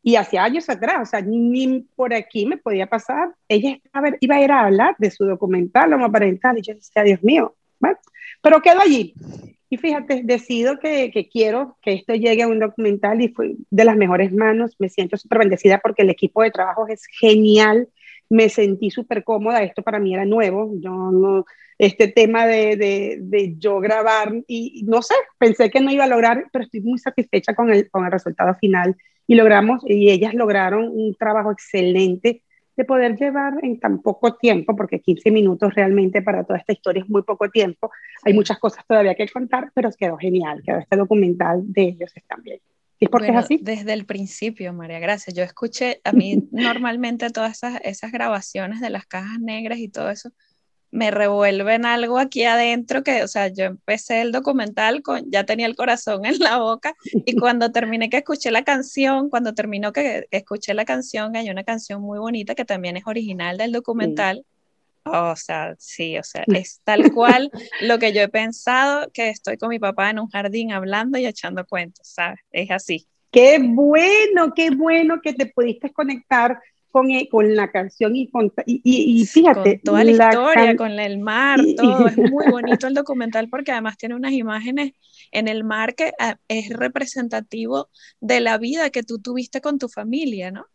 y 0.03 0.17
hace 0.17 0.39
años 0.39 0.69
atrás, 0.69 0.97
o 1.03 1.05
sea, 1.05 1.21
ni 1.21 1.81
por 1.95 2.15
aquí 2.15 2.47
me 2.47 2.57
podía 2.57 2.87
pasar. 2.87 3.35
Ella 3.49 3.79
iba 4.21 4.37
a 4.37 4.43
ir 4.43 4.53
a 4.53 4.67
hablar 4.67 4.97
de 4.99 5.11
su 5.11 5.25
documental 5.25 5.91
parental 6.11 6.59
y 6.59 6.63
yo 6.63 6.75
decía, 6.75 7.03
Dios 7.03 7.23
mío, 7.23 7.55
bueno, 7.79 7.99
pero 8.41 8.63
quedo 8.63 8.81
allí. 8.81 9.15
Y 9.71 9.77
fíjate, 9.77 10.23
decido 10.25 10.81
que, 10.81 11.13
quiero 11.33 11.79
que 11.81 11.93
esto 11.93 12.15
llegue 12.15 12.43
a 12.43 12.49
un 12.49 12.59
documental 12.59 13.23
y 13.23 13.29
fue 13.29 13.55
de 13.71 13.85
las 13.85 13.97
mejores 13.97 14.33
manos. 14.33 14.75
Me 14.81 14.89
siento 14.89 15.17
súper 15.17 15.39
bendecida 15.39 15.79
porque 15.79 16.03
el 16.03 16.11
equipo 16.11 16.43
de 16.43 16.51
trabajo 16.51 16.89
es 16.89 17.07
genial. 17.07 17.89
Me 18.29 18.49
sentí 18.49 18.91
súper 18.91 19.23
cómoda. 19.23 19.63
Esto 19.63 19.83
para 19.83 20.01
mí 20.01 20.13
era 20.13 20.25
nuevo. 20.25 20.73
Yo 20.81 20.91
no, 20.91 21.45
este 21.79 22.09
tema 22.09 22.47
de, 22.47 23.19
de, 23.21 23.55
yo 23.59 23.79
grabar 23.79 24.35
y 24.49 24.83
no 24.87 25.03
sé, 25.03 25.15
pensé 25.39 25.71
que 25.71 25.81
no 25.81 25.93
iba 25.93 26.05
a 26.05 26.09
lograr, 26.09 26.47
pero 26.53 26.65
estoy 26.65 26.81
muy 26.81 26.99
satisfecha 26.99 27.55
con 27.55 27.73
el, 27.73 27.89
con 27.91 28.05
el 28.05 28.11
resultado 28.13 28.55
final 28.57 28.97
y 29.27 29.37
logramos, 29.37 29.83
y 29.87 30.11
ellas 30.11 30.35
lograron 30.35 30.89
un 30.89 31.15
trabajo 31.15 31.53
excelente 31.53 32.43
de 32.81 32.87
poder 32.87 33.15
llevar 33.15 33.63
en 33.63 33.79
tan 33.79 34.01
poco 34.01 34.37
tiempo, 34.37 34.75
porque 34.75 35.01
15 35.01 35.31
minutos 35.31 35.75
realmente 35.75 36.23
para 36.23 36.45
toda 36.45 36.59
esta 36.59 36.73
historia 36.73 37.03
es 37.03 37.11
muy 37.11 37.23
poco 37.23 37.51
tiempo, 37.51 37.91
hay 38.25 38.33
muchas 38.33 38.59
cosas 38.59 38.87
todavía 38.87 39.15
que 39.15 39.29
contar, 39.29 39.71
pero 39.75 39.91
quedó 39.93 40.17
genial, 40.17 40.63
quedó 40.65 40.79
este 40.79 40.97
documental 40.97 41.61
de 41.65 41.83
ellos 41.83 42.11
también. 42.27 42.59
¿Y 42.99 43.07
por 43.09 43.23
qué 43.23 43.33
es 43.33 43.37
así? 43.37 43.61
Desde 43.63 43.93
el 43.93 44.07
principio, 44.07 44.73
María 44.73 44.99
Gracia, 44.99 45.31
yo 45.35 45.43
escuché, 45.43 46.01
a 46.05 46.13
mí 46.13 46.49
normalmente 46.53 47.29
todas 47.29 47.59
esas, 47.59 47.81
esas 47.85 48.13
grabaciones 48.13 48.81
de 48.81 48.89
las 48.89 49.05
cajas 49.05 49.39
negras 49.41 49.79
y 49.79 49.89
todo 49.89 50.09
eso, 50.09 50.31
me 50.91 51.11
revuelven 51.11 51.85
algo 51.85 52.19
aquí 52.19 52.45
adentro 52.45 53.03
que, 53.03 53.23
o 53.23 53.29
sea, 53.29 53.49
yo 53.49 53.65
empecé 53.65 54.23
el 54.23 54.33
documental 54.33 55.03
con, 55.03 55.31
ya 55.31 55.45
tenía 55.45 55.67
el 55.67 55.77
corazón 55.77 56.25
en 56.27 56.39
la 56.39 56.59
boca 56.59 56.95
y 57.13 57.37
cuando 57.41 57.73
terminé 57.73 58.11
que 58.11 58.19
escuché 58.19 58.51
la 58.51 58.65
canción, 58.65 59.31
cuando 59.31 59.55
terminó 59.55 59.93
que 59.93 60.27
escuché 60.31 60.75
la 60.75 60.85
canción, 60.85 61.37
hay 61.37 61.51
una 61.51 61.65
canción 61.65 62.03
muy 62.03 62.19
bonita 62.19 62.55
que 62.55 62.65
también 62.65 62.97
es 62.97 63.07
original 63.07 63.57
del 63.57 63.73
documental. 63.73 64.45
O 65.05 65.35
sea, 65.35 65.75
sí, 65.79 66.19
o 66.19 66.23
sea, 66.23 66.45
es 66.55 66.81
tal 66.85 67.13
cual 67.13 67.51
lo 67.81 67.99
que 67.99 68.13
yo 68.13 68.21
he 68.21 68.29
pensado 68.29 69.11
que 69.13 69.31
estoy 69.31 69.57
con 69.57 69.71
mi 69.71 69.79
papá 69.79 70.11
en 70.11 70.19
un 70.19 70.29
jardín 70.29 70.73
hablando 70.73 71.19
y 71.19 71.27
echando 71.27 71.65
cuentos, 71.67 72.09
¿sabes? 72.09 72.41
Es 72.51 72.71
así. 72.71 73.07
Qué 73.31 73.61
bueno, 73.63 74.53
qué 74.55 74.71
bueno 74.71 75.21
que 75.23 75.33
te 75.33 75.47
pudiste 75.47 75.93
conectar 75.93 76.59
con, 76.91 77.11
e, 77.11 77.29
con 77.29 77.55
la 77.55 77.71
canción 77.71 78.17
y, 78.17 78.29
con, 78.29 78.53
y, 78.67 78.81
y, 78.85 79.27
fíjate. 79.27 79.77
Con 79.77 79.83
toda 79.83 80.05
la, 80.05 80.11
historia, 80.11 80.77
con 80.77 80.99
el 80.99 81.19
mar, 81.19 81.61
todo. 81.77 82.09
es 82.09 82.17
muy 82.31 82.51
bonito 82.51 82.87
el 82.87 82.95
documental 82.95 83.49
porque 83.49 83.73
además 83.73 83.97
tiene 83.97 84.15
unas 84.15 84.33
imágenes 84.33 84.93
en 85.33 85.49
el 85.49 85.65
mar 85.65 85.95
que 85.95 86.13
ah, 86.19 86.37
es 86.49 86.71
representativo 86.71 87.89
de 88.21 88.41
la 88.41 88.59
vida 88.59 88.91
que 88.91 89.03
tú 89.03 89.19
tuviste 89.19 89.61
con 89.61 89.79
tu 89.79 89.89
familia, 89.89 90.51
¿no? 90.51 90.67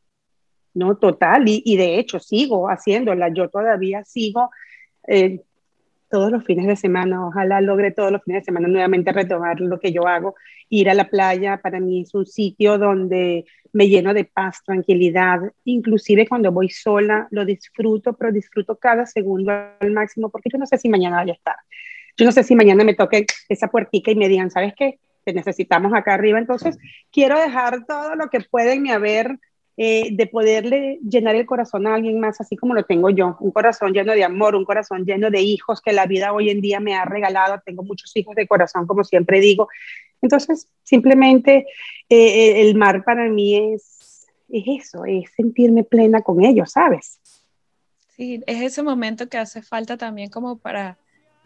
No, 0.74 0.98
total. 0.98 1.48
Y, 1.48 1.62
y 1.66 1.78
de 1.78 2.00
hecho 2.00 2.20
sigo 2.20 2.68
haciéndola. 2.68 3.30
Yo 3.34 3.50
todavía 3.50 4.04
sigo 4.04 4.50
eh, 5.08 5.42
todos 6.10 6.32
los 6.32 6.44
fines 6.44 6.68
de 6.68 6.76
semana. 6.76 7.28
Ojalá 7.28 7.62
logre 7.62 7.92
todos 7.92 8.12
los 8.12 8.24
fines 8.24 8.42
de 8.42 8.46
semana 8.46 8.68
nuevamente 8.68 9.12
retomar 9.12 9.60
lo 9.60 9.80
que 9.80 9.92
yo 9.92 10.08
hago. 10.08 10.36
Ir 10.70 10.90
a 10.90 10.94
la 10.94 11.10
playa 11.10 11.60
para 11.62 11.80
mí 11.80 12.02
es 12.02 12.14
un 12.14 12.26
sitio 12.26 12.78
donde 12.78 13.46
me 13.74 13.90
lleno 13.90 14.14
de 14.14 14.26
paz, 14.26 14.64
tranquilidad. 14.66 15.40
Inclusive 15.66 16.28
cuando 16.28 16.52
voy 16.52 16.70
sola 16.70 17.28
lo 17.32 17.46
disfruto, 17.46 18.14
pero 18.14 18.32
disfruto 18.32 18.78
cada 18.78 19.06
segundo 19.06 19.52
al 19.52 19.92
máximo 19.92 20.30
porque 20.30 20.50
yo 20.52 20.58
no 20.58 20.66
sé 20.66 20.78
si 20.78 20.90
mañana 20.90 21.18
vaya 21.18 21.34
a 21.34 21.36
estar. 21.36 21.56
Yo 22.18 22.26
no 22.26 22.32
sé 22.32 22.44
si 22.44 22.56
mañana 22.56 22.84
me 22.84 22.94
toque 22.94 23.26
esa 23.50 23.68
puertica 23.68 24.12
y 24.12 24.16
me 24.16 24.30
digan, 24.30 24.50
¿sabes 24.50 24.74
qué? 24.76 25.00
Te 25.26 25.34
necesitamos 25.34 25.94
acá 25.94 26.14
arriba. 26.14 26.40
Entonces, 26.40 26.78
quiero 27.12 27.38
dejar 27.38 27.86
todo 27.86 28.16
lo 28.16 28.30
que 28.30 28.40
pueden 28.40 28.84
me 28.84 28.94
haber 28.94 29.38
eh, 29.78 30.10
de 30.12 30.28
poderle 30.28 31.00
llenar 31.02 31.36
el 31.36 31.46
corazón 31.46 31.86
a 31.86 31.96
alguien 31.96 32.20
más, 32.20 32.40
así 32.40 32.56
como 32.56 32.74
lo 32.74 32.84
tengo 32.84 33.10
yo, 33.10 33.36
un 33.42 33.52
corazón 33.52 33.92
lleno 33.92 34.14
de 34.14 34.24
amor, 34.24 34.56
un 34.56 34.64
corazón 34.64 35.04
lleno 35.06 35.30
de 35.30 35.42
hijos 35.42 35.82
que 35.82 35.92
la 35.92 36.06
vida 36.06 36.32
hoy 36.32 36.50
en 36.50 36.62
día 36.62 36.80
me 36.80 36.96
ha 36.96 37.04
regalado, 37.04 37.62
tengo 37.66 37.84
muchos 37.84 38.16
hijos 38.16 38.36
de 38.36 38.48
corazón, 38.48 38.88
como 38.88 39.04
siempre 39.04 39.42
digo. 39.42 39.68
Entonces, 40.22 40.70
simplemente 40.84 41.66
eh, 42.08 42.62
el 42.62 42.76
mar 42.76 43.04
para 43.04 43.28
mí 43.28 43.74
es, 43.74 44.28
es 44.48 44.64
eso, 44.66 45.04
es 45.04 45.30
sentirme 45.36 45.84
plena 45.84 46.22
con 46.22 46.44
ellos, 46.44 46.72
¿sabes? 46.72 47.20
Sí, 48.16 48.42
es 48.48 48.62
ese 48.62 48.82
momento 48.82 49.28
que 49.28 49.38
hace 49.38 49.62
falta 49.62 49.98
también 49.98 50.30
como 50.30 50.58
para 50.58 50.98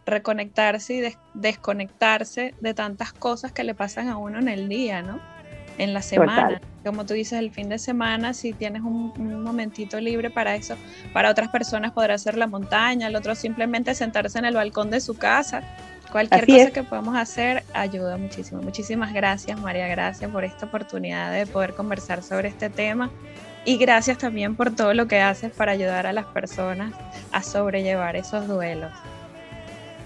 reconectarse 0.06 0.94
y 0.94 1.14
desconectarse 1.34 2.54
de 2.60 2.74
tantas 2.74 3.12
cosas 3.12 3.50
que 3.50 3.64
le 3.64 3.74
pasan 3.74 4.08
a 4.08 4.16
uno 4.18 4.38
en 4.38 4.48
el 4.48 4.68
día, 4.68 5.02
¿no? 5.02 5.20
En 5.80 5.94
la 5.94 6.02
semana. 6.02 6.60
Como 6.84 7.06
tú 7.06 7.14
dices, 7.14 7.38
el 7.38 7.50
fin 7.50 7.68
de 7.68 7.78
semana, 7.78 8.34
si 8.34 8.52
tienes 8.52 8.82
un, 8.82 9.12
momentito 9.42 9.98
libre 10.00 10.30
para 10.30 10.54
eso, 10.54 10.76
para 11.12 11.30
otras 11.30 11.48
personas 11.48 11.92
podrá 11.92 12.16
ser 12.18 12.36
la 12.36 12.46
montaña, 12.46 13.08
el 13.08 13.16
otro 13.16 13.34
simplemente 13.34 13.94
sentarse 13.94 14.38
en 14.38 14.44
el 14.44 14.54
balcón 14.54 14.90
de 14.90 15.00
su 15.00 15.16
casa. 15.16 15.62
Cualquier 16.12 16.46
cosa 16.46 16.70
que 16.70 16.82
podamos 16.82 17.16
hacer 17.16 17.62
ayuda 17.72 18.16
muchísimo. 18.16 18.60
Muchísimas 18.60 19.12
gracias, 19.14 19.58
María, 19.60 19.86
gracias 19.88 20.30
por 20.30 20.44
esta 20.44 20.66
oportunidad 20.66 21.32
de 21.32 21.46
poder 21.46 21.74
conversar 21.74 22.22
sobre 22.22 22.48
este 22.48 22.68
tema. 22.68 23.10
Y 23.64 23.76
gracias 23.76 24.18
también 24.18 24.56
por 24.56 24.74
todo 24.74 24.92
lo 24.94 25.06
que 25.06 25.20
haces 25.20 25.52
para 25.52 25.72
ayudar 25.72 26.06
a 26.06 26.12
las 26.12 26.26
personas 26.26 26.92
a 27.32 27.42
sobrellevar 27.42 28.16
esos 28.16 28.48
duelos. 28.48 28.90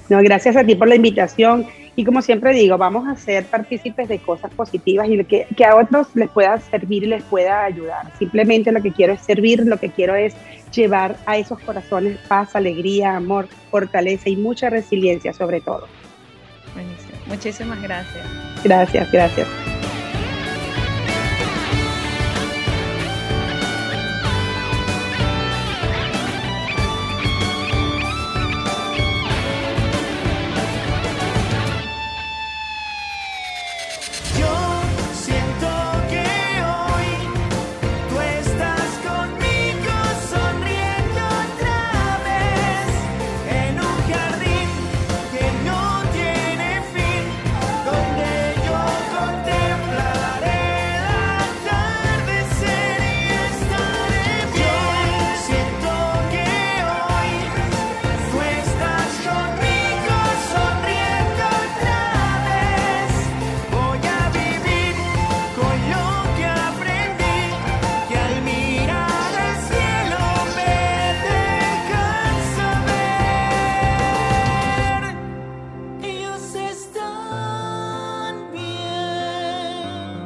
No, 0.08 0.20
gracias 0.22 0.56
a 0.56 0.64
ti 0.64 0.74
por 0.74 0.88
la 0.88 0.96
invitación 0.96 1.66
y 1.96 2.04
como 2.04 2.22
siempre 2.22 2.52
digo, 2.52 2.76
vamos 2.76 3.06
a 3.06 3.14
ser 3.16 3.44
partícipes 3.46 4.08
de 4.08 4.18
cosas 4.18 4.52
positivas 4.52 5.08
y 5.08 5.22
que, 5.24 5.46
que 5.56 5.64
a 5.64 5.76
otros 5.76 6.08
les 6.14 6.28
pueda 6.28 6.58
servir 6.58 7.04
y 7.04 7.06
les 7.06 7.22
pueda 7.24 7.64
ayudar. 7.64 8.10
Simplemente 8.18 8.72
lo 8.72 8.82
que 8.82 8.92
quiero 8.92 9.12
es 9.12 9.20
servir, 9.20 9.64
lo 9.64 9.78
que 9.78 9.90
quiero 9.90 10.14
es 10.14 10.34
llevar 10.72 11.16
a 11.26 11.36
esos 11.36 11.58
corazones 11.60 12.18
paz, 12.28 12.56
alegría, 12.56 13.16
amor, 13.16 13.48
fortaleza 13.70 14.28
y 14.28 14.36
mucha 14.36 14.70
resiliencia 14.70 15.32
sobre 15.32 15.60
todo. 15.60 15.86
Buenísimo. 16.74 17.14
Muchísimas 17.26 17.80
gracias. 17.80 18.26
Gracias, 18.64 19.12
gracias. 19.12 19.63